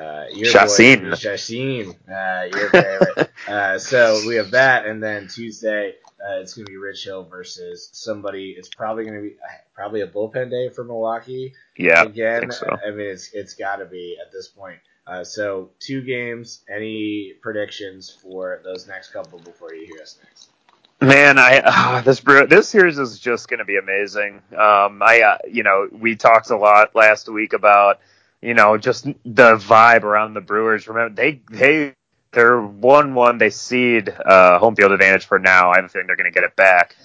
uh, 0.00 0.24
your 0.32 0.50
Chacin. 0.50 1.10
boy, 1.10 1.16
Chacin, 1.16 1.94
uh, 2.10 2.48
your 2.52 2.70
favorite. 2.70 3.30
uh, 3.48 3.78
so 3.78 4.22
we 4.26 4.36
have 4.36 4.52
that, 4.52 4.86
and 4.86 5.02
then 5.02 5.28
Tuesday 5.28 5.94
uh, 6.20 6.40
it's 6.40 6.54
going 6.54 6.66
to 6.66 6.70
be 6.70 6.76
Rich 6.76 7.04
Hill 7.04 7.24
versus 7.24 7.90
somebody. 7.92 8.54
It's 8.58 8.68
probably 8.68 9.04
going 9.04 9.16
to 9.16 9.22
be 9.22 9.36
probably 9.74 10.00
a 10.00 10.06
bullpen 10.06 10.50
day 10.50 10.68
for 10.68 10.84
Milwaukee. 10.84 11.54
Yeah, 11.76 12.02
again. 12.02 12.50
I, 12.50 12.54
so. 12.54 12.66
I 12.86 12.90
mean, 12.90 13.06
it's 13.06 13.32
it's 13.32 13.54
got 13.54 13.76
to 13.76 13.84
be 13.86 14.16
at 14.24 14.32
this 14.32 14.48
point. 14.48 14.78
Uh, 15.08 15.24
so 15.24 15.70
two 15.78 16.02
games. 16.02 16.64
Any 16.68 17.32
predictions 17.40 18.10
for 18.10 18.60
those 18.62 18.86
next 18.86 19.10
couple 19.10 19.38
before 19.38 19.74
you 19.74 19.86
hear 19.86 20.02
us 20.02 20.18
next? 20.22 20.50
Man, 21.00 21.38
I 21.38 21.62
uh, 21.64 22.00
this 22.02 22.20
this 22.20 22.68
series 22.68 22.98
is 22.98 23.18
just 23.18 23.48
going 23.48 23.58
to 23.58 23.64
be 23.64 23.78
amazing. 23.78 24.42
Um, 24.52 25.00
I 25.02 25.22
uh, 25.22 25.38
you 25.50 25.62
know 25.62 25.88
we 25.92 26.16
talked 26.16 26.50
a 26.50 26.56
lot 26.56 26.94
last 26.94 27.28
week 27.28 27.52
about 27.54 28.00
you 28.42 28.52
know 28.52 28.76
just 28.76 29.04
the 29.04 29.56
vibe 29.56 30.02
around 30.02 30.34
the 30.34 30.40
Brewers. 30.40 30.88
Remember 30.88 31.14
they 31.14 31.40
they 31.50 31.94
they're 32.32 32.60
one 32.60 33.14
one. 33.14 33.38
They 33.38 33.50
seed 33.50 34.10
uh, 34.10 34.58
home 34.58 34.76
field 34.76 34.92
advantage 34.92 35.24
for 35.24 35.38
now. 35.38 35.70
I 35.70 35.76
have 35.76 35.86
a 35.86 35.88
feeling 35.88 36.06
they're 36.06 36.16
going 36.16 36.30
to 36.30 36.34
get 36.34 36.44
it 36.44 36.54
back. 36.56 36.96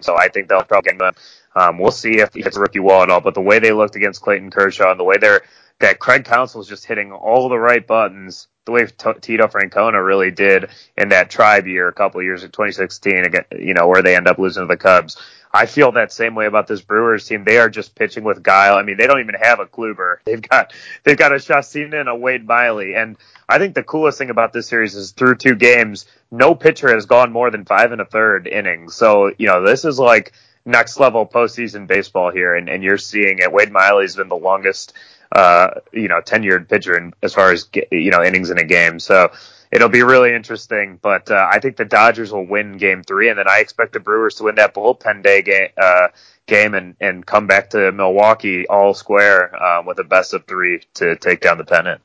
So 0.00 0.16
I 0.16 0.28
think 0.28 0.48
they'll 0.48 0.64
probably 0.64 0.92
get 0.92 1.14
um, 1.54 1.78
we'll 1.78 1.90
see 1.90 2.18
if 2.20 2.34
he 2.34 2.40
it's 2.40 2.56
rookie 2.56 2.80
wall 2.80 3.02
at 3.02 3.10
all. 3.10 3.20
But 3.20 3.34
the 3.34 3.40
way 3.40 3.58
they 3.58 3.72
looked 3.72 3.96
against 3.96 4.22
Clayton 4.22 4.50
Kershaw 4.50 4.90
and 4.90 5.00
the 5.00 5.04
way 5.04 5.16
they're 5.18 5.42
that 5.80 5.98
Craig 5.98 6.24
Counsell 6.24 6.60
is 6.60 6.68
just 6.68 6.86
hitting 6.86 7.12
all 7.12 7.48
the 7.48 7.58
right 7.58 7.84
buttons, 7.84 8.48
the 8.64 8.72
way 8.72 8.86
Tito 8.86 9.46
Francona 9.48 10.04
really 10.04 10.30
did 10.30 10.70
in 10.96 11.08
that 11.10 11.30
tribe 11.30 11.66
year 11.66 11.88
a 11.88 11.92
couple 11.92 12.22
years 12.22 12.44
in 12.44 12.50
2016, 12.50 13.24
again, 13.24 13.44
you 13.58 13.74
know, 13.74 13.88
where 13.88 14.02
they 14.02 14.16
end 14.16 14.28
up 14.28 14.38
losing 14.38 14.62
to 14.62 14.66
the 14.66 14.76
Cubs. 14.76 15.20
I 15.52 15.66
feel 15.66 15.92
that 15.92 16.12
same 16.12 16.34
way 16.34 16.46
about 16.46 16.66
this 16.66 16.80
Brewers 16.80 17.28
team. 17.28 17.44
They 17.44 17.58
are 17.58 17.70
just 17.70 17.94
pitching 17.94 18.24
with 18.24 18.42
guile. 18.42 18.76
I 18.76 18.82
mean, 18.82 18.96
they 18.96 19.06
don't 19.06 19.20
even 19.20 19.36
have 19.40 19.60
a 19.60 19.66
Kluber. 19.66 20.16
They've 20.24 20.42
got 20.42 20.72
they've 21.04 21.16
got 21.16 21.32
a 21.32 21.38
Chacin 21.38 21.94
and 21.94 22.08
a 22.08 22.16
Wade 22.16 22.44
Miley. 22.44 22.94
And 22.96 23.16
I 23.48 23.58
think 23.58 23.76
the 23.76 23.84
coolest 23.84 24.18
thing 24.18 24.30
about 24.30 24.52
this 24.52 24.66
series 24.66 24.96
is 24.96 25.12
through 25.12 25.36
two 25.36 25.54
games, 25.54 26.06
no 26.32 26.56
pitcher 26.56 26.92
has 26.92 27.06
gone 27.06 27.30
more 27.30 27.52
than 27.52 27.64
five 27.64 27.92
and 27.92 28.00
a 28.00 28.04
third 28.04 28.48
innings. 28.48 28.94
So 28.94 29.30
you 29.38 29.46
know, 29.46 29.64
this 29.64 29.84
is 29.84 30.00
like 30.00 30.32
next 30.64 30.98
level 30.98 31.26
postseason 31.26 31.86
baseball 31.86 32.30
here, 32.30 32.54
and, 32.54 32.68
and 32.68 32.82
you're 32.82 32.98
seeing 32.98 33.38
it. 33.38 33.52
Wade 33.52 33.70
Miley's 33.70 34.16
been 34.16 34.28
the 34.28 34.36
longest 34.36 34.94
uh, 35.32 35.80
you 35.92 36.08
know, 36.08 36.20
tenured 36.20 36.68
pitcher 36.68 36.96
in, 36.96 37.12
as 37.22 37.34
far 37.34 37.50
as, 37.50 37.68
you 37.90 38.10
know, 38.10 38.22
innings 38.22 38.50
in 38.50 38.58
a 38.58 38.64
game. 38.64 39.00
So 39.00 39.32
it'll 39.72 39.88
be 39.88 40.02
really 40.02 40.32
interesting, 40.32 40.98
but, 41.02 41.30
uh, 41.30 41.48
I 41.50 41.58
think 41.58 41.76
the 41.76 41.84
Dodgers 41.84 42.32
will 42.32 42.46
win 42.46 42.78
game 42.78 43.02
three, 43.02 43.28
and 43.28 43.38
then 43.38 43.48
I 43.48 43.58
expect 43.58 43.94
the 43.94 44.00
Brewers 44.00 44.36
to 44.36 44.44
win 44.44 44.54
that 44.56 44.74
bullpen 44.74 45.22
day 45.22 45.42
game, 45.42 45.70
uh, 45.76 46.08
game 46.46 46.74
and, 46.74 46.94
and 47.00 47.26
come 47.26 47.48
back 47.48 47.70
to 47.70 47.90
Milwaukee 47.90 48.68
all 48.68 48.94
square, 48.94 49.54
uh, 49.60 49.82
with 49.82 49.98
a 49.98 50.04
best 50.04 50.34
of 50.34 50.44
three 50.46 50.82
to 50.94 51.16
take 51.16 51.40
down 51.40 51.58
the 51.58 51.64
pennant. 51.64 52.00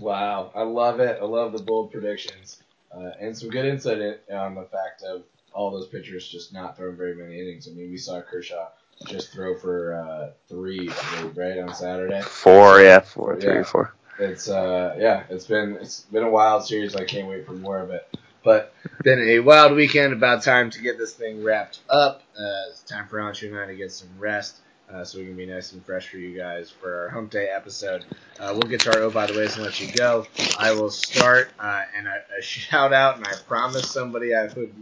Wow. 0.00 0.52
I 0.54 0.62
love 0.62 1.00
it. 1.00 1.18
I 1.20 1.24
love 1.24 1.52
the 1.52 1.62
bold 1.62 1.92
predictions. 1.92 2.62
Uh, 2.94 3.10
and 3.20 3.36
some 3.36 3.48
good 3.48 3.64
insight 3.64 4.20
on 4.30 4.54
the 4.54 4.62
fact 4.64 5.02
of 5.02 5.22
all 5.54 5.70
those 5.70 5.86
pitchers 5.86 6.28
just 6.28 6.52
not 6.52 6.76
throwing 6.76 6.96
very 6.96 7.14
many 7.14 7.40
innings. 7.40 7.68
I 7.68 7.72
mean, 7.72 7.90
we 7.90 7.96
saw 7.96 8.20
Kershaw 8.20 8.68
just 9.06 9.32
throw 9.32 9.56
for 9.56 9.94
uh, 9.94 10.30
three, 10.48 10.90
right 11.34 11.58
on 11.58 11.74
Saturday. 11.74 12.20
Four, 12.22 12.80
yeah, 12.80 13.00
four, 13.00 13.40
three, 13.40 13.54
yeah. 13.54 13.62
four. 13.62 13.94
It's 14.18 14.48
uh, 14.48 14.94
yeah, 14.98 15.24
it's 15.28 15.46
been 15.46 15.76
it's 15.80 16.00
been 16.00 16.22
a 16.22 16.30
wild 16.30 16.64
series. 16.66 16.94
I 16.94 17.04
can't 17.04 17.28
wait 17.28 17.46
for 17.46 17.52
more 17.52 17.78
of 17.78 17.90
it. 17.90 18.06
But 18.44 18.74
been 19.02 19.20
a 19.20 19.40
wild 19.40 19.72
weekend. 19.72 20.12
About 20.12 20.42
time 20.42 20.70
to 20.70 20.82
get 20.82 20.98
this 20.98 21.14
thing 21.14 21.42
wrapped 21.42 21.80
up. 21.88 22.22
Uh, 22.38 22.70
it's 22.70 22.82
time 22.82 23.08
for 23.08 23.18
Anshu 23.18 23.48
and 23.48 23.58
I 23.58 23.66
to 23.66 23.74
get 23.74 23.90
some 23.90 24.10
rest. 24.18 24.60
Uh, 24.92 25.02
so 25.02 25.18
we 25.18 25.24
can 25.24 25.34
be 25.34 25.46
nice 25.46 25.72
and 25.72 25.84
fresh 25.84 26.08
for 26.08 26.18
you 26.18 26.36
guys 26.36 26.70
for 26.70 27.04
our 27.04 27.08
hump 27.08 27.30
day 27.30 27.48
episode. 27.48 28.04
Uh, 28.38 28.50
we'll 28.52 28.70
get 28.70 28.80
to 28.80 28.94
our 28.94 29.02
oh 29.04 29.10
by 29.10 29.26
the 29.26 29.32
ways 29.32 29.54
and 29.54 29.64
let 29.64 29.80
you 29.80 29.90
go. 29.90 30.26
I 30.58 30.72
will 30.72 30.90
start 30.90 31.50
uh, 31.58 31.82
and 31.96 32.06
a, 32.06 32.22
a, 32.38 32.42
shout 32.42 32.92
out, 32.92 33.16
and 33.16 33.26
I 33.26 33.32
promised 33.48 33.90
somebody 33.90 34.34
I 34.34 34.44
would 34.44 34.74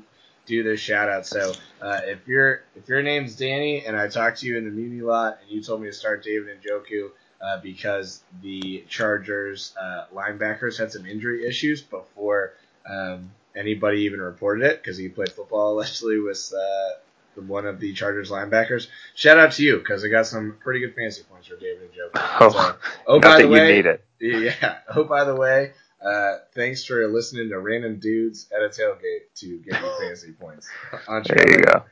do 0.46 0.62
this 0.62 0.80
shout 0.80 1.08
out. 1.08 1.26
So 1.26 1.52
uh, 1.80 2.00
if 2.04 2.26
your 2.26 2.62
if 2.76 2.88
your 2.88 3.02
name's 3.02 3.36
Danny 3.36 3.84
and 3.84 3.96
I 3.96 4.08
talked 4.08 4.40
to 4.40 4.46
you 4.46 4.58
in 4.58 4.64
the 4.64 4.70
Muni 4.70 5.00
lot 5.00 5.38
and 5.42 5.50
you 5.50 5.62
told 5.62 5.80
me 5.80 5.88
to 5.88 5.92
start 5.92 6.24
David 6.24 6.58
Njoku 6.62 7.10
uh, 7.40 7.60
because 7.60 8.22
the 8.40 8.84
Chargers 8.88 9.74
uh, 9.80 10.06
linebackers 10.14 10.78
had 10.78 10.92
some 10.92 11.06
injury 11.06 11.46
issues 11.46 11.82
before 11.82 12.54
um, 12.88 13.32
anybody 13.56 14.02
even 14.02 14.20
reported 14.20 14.64
it 14.64 14.82
because 14.82 14.96
he 14.96 15.08
played 15.08 15.30
football 15.30 15.72
allegedly 15.74 16.20
with 16.20 16.52
uh, 16.56 17.40
one 17.40 17.66
of 17.66 17.80
the 17.80 17.92
Chargers 17.92 18.30
linebackers. 18.30 18.88
Shout 19.14 19.38
out 19.38 19.52
to 19.52 19.62
you 19.62 19.78
because 19.78 20.04
I 20.04 20.08
got 20.08 20.26
some 20.26 20.56
pretty 20.60 20.80
good 20.80 20.94
fancy 20.94 21.22
points 21.22 21.48
for 21.48 21.56
David 21.56 21.90
Njoku. 21.92 22.36
Oh, 22.40 22.50
so, 22.50 22.76
oh 23.06 23.20
by 23.20 23.42
the 23.42 23.48
way, 23.48 23.58
you 23.58 23.82
made 23.82 23.86
it. 23.86 24.04
Yeah. 24.22 24.78
Oh, 24.94 25.02
by 25.02 25.24
the 25.24 25.34
way, 25.34 25.72
uh, 26.04 26.38
thanks 26.54 26.84
for 26.84 27.06
listening 27.08 27.48
to 27.50 27.58
random 27.58 27.98
dudes 27.98 28.48
at 28.54 28.62
a 28.62 28.68
tailgate 28.68 29.32
to 29.36 29.58
get 29.58 29.80
you 29.80 29.92
fantasy 30.00 30.32
points. 30.40 30.68
there 31.08 31.50
you 31.50 31.64
go. 31.64 31.84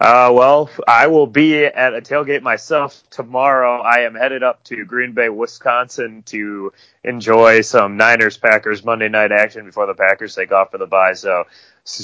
Uh, 0.00 0.30
well, 0.32 0.70
I 0.86 1.06
will 1.06 1.26
be 1.26 1.64
at 1.64 1.94
a 1.94 2.00
tailgate 2.00 2.42
myself 2.42 3.02
tomorrow. 3.10 3.80
I 3.80 4.00
am 4.00 4.14
headed 4.14 4.42
up 4.42 4.62
to 4.64 4.84
Green 4.84 5.12
Bay, 5.12 5.28
Wisconsin 5.28 6.22
to 6.24 6.72
enjoy 7.02 7.62
some 7.62 7.96
Niners 7.96 8.36
Packers 8.36 8.84
Monday 8.84 9.08
night 9.08 9.32
action 9.32 9.64
before 9.64 9.86
the 9.86 9.94
Packers 9.94 10.34
take 10.34 10.52
off 10.52 10.70
for 10.70 10.78
the 10.78 10.86
bye. 10.86 11.14
So, 11.14 11.44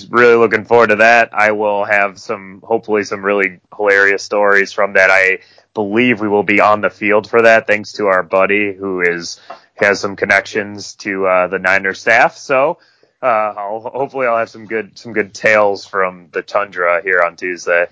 really 0.08 0.36
looking 0.36 0.64
forward 0.64 0.88
to 0.88 0.96
that. 0.96 1.34
I 1.34 1.52
will 1.52 1.84
have 1.84 2.18
some, 2.18 2.62
hopefully, 2.64 3.04
some 3.04 3.22
really 3.24 3.60
hilarious 3.76 4.22
stories 4.22 4.72
from 4.72 4.94
that. 4.94 5.10
I 5.10 5.40
believe 5.74 6.20
we 6.20 6.28
will 6.28 6.42
be 6.42 6.60
on 6.60 6.80
the 6.80 6.90
field 6.90 7.28
for 7.28 7.42
that, 7.42 7.66
thanks 7.66 7.92
to 7.94 8.06
our 8.06 8.22
buddy 8.22 8.72
who 8.72 9.02
is 9.02 9.40
has 9.76 10.00
some 10.00 10.16
connections 10.16 10.94
to 10.96 11.26
uh, 11.26 11.46
the 11.48 11.58
Niner 11.58 11.94
staff. 11.94 12.36
So 12.36 12.78
uh, 13.22 13.26
I'll, 13.26 13.80
hopefully 13.80 14.26
I'll 14.26 14.38
have 14.38 14.50
some 14.50 14.66
good 14.66 14.98
some 14.98 15.12
good 15.12 15.34
tales 15.34 15.86
from 15.86 16.28
the 16.32 16.42
tundra 16.42 17.02
here 17.02 17.22
on 17.22 17.36
Tuesday. 17.36 17.86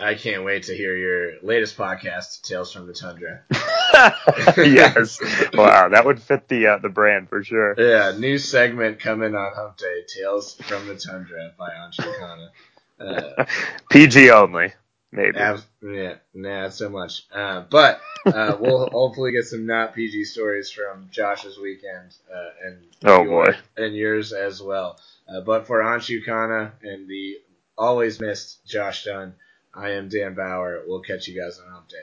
I 0.00 0.14
can't 0.14 0.44
wait 0.44 0.64
to 0.64 0.76
hear 0.76 0.96
your 0.96 1.40
latest 1.42 1.76
podcast, 1.76 2.42
Tales 2.42 2.72
from 2.72 2.86
the 2.86 2.92
Tundra. 2.92 3.40
yes, 4.56 5.18
wow, 5.52 5.88
that 5.88 6.04
would 6.04 6.22
fit 6.22 6.46
the 6.46 6.68
uh, 6.68 6.78
the 6.78 6.88
brand 6.88 7.28
for 7.28 7.42
sure. 7.42 7.74
Yeah, 7.76 8.16
new 8.16 8.38
segment 8.38 9.00
coming 9.00 9.34
on 9.34 9.52
Hump 9.54 9.76
Day, 9.76 10.02
Tales 10.06 10.54
from 10.54 10.86
the 10.86 10.94
Tundra 10.94 11.52
by 11.58 11.70
Anshu 11.70 12.14
Khanna. 12.18 12.48
Uh, 13.00 13.44
PG 13.90 14.30
only, 14.30 14.72
maybe. 15.12 15.36
Ab- 15.38 15.60
yeah, 15.82 16.14
nah, 16.34 16.62
not 16.62 16.74
so 16.74 16.88
much. 16.88 17.26
Uh, 17.32 17.64
but 17.70 18.00
uh, 18.26 18.56
we'll 18.60 18.88
hopefully 18.90 19.32
get 19.32 19.44
some 19.46 19.66
not 19.66 19.94
PG 19.94 20.24
stories 20.24 20.70
from 20.70 21.08
Josh's 21.10 21.58
weekend 21.58 22.14
uh, 22.32 22.66
and 22.66 22.78
Oh, 23.04 23.22
your- 23.22 23.44
boy. 23.46 23.52
and 23.76 23.94
yours 23.94 24.32
as 24.32 24.60
well. 24.62 24.98
Uh, 25.28 25.40
but 25.42 25.66
for 25.66 25.80
Anshu 25.80 26.24
Khanna 26.26 26.72
and 26.82 27.08
the 27.08 27.36
always 27.76 28.20
missed 28.20 28.64
Josh 28.66 29.04
Dunn, 29.04 29.34
I 29.74 29.90
am 29.90 30.08
Dan 30.08 30.34
Bauer. 30.34 30.82
We'll 30.86 31.00
catch 31.02 31.28
you 31.28 31.40
guys 31.40 31.60
on 31.64 31.70
Hump 31.72 31.88
Day. 31.88 31.96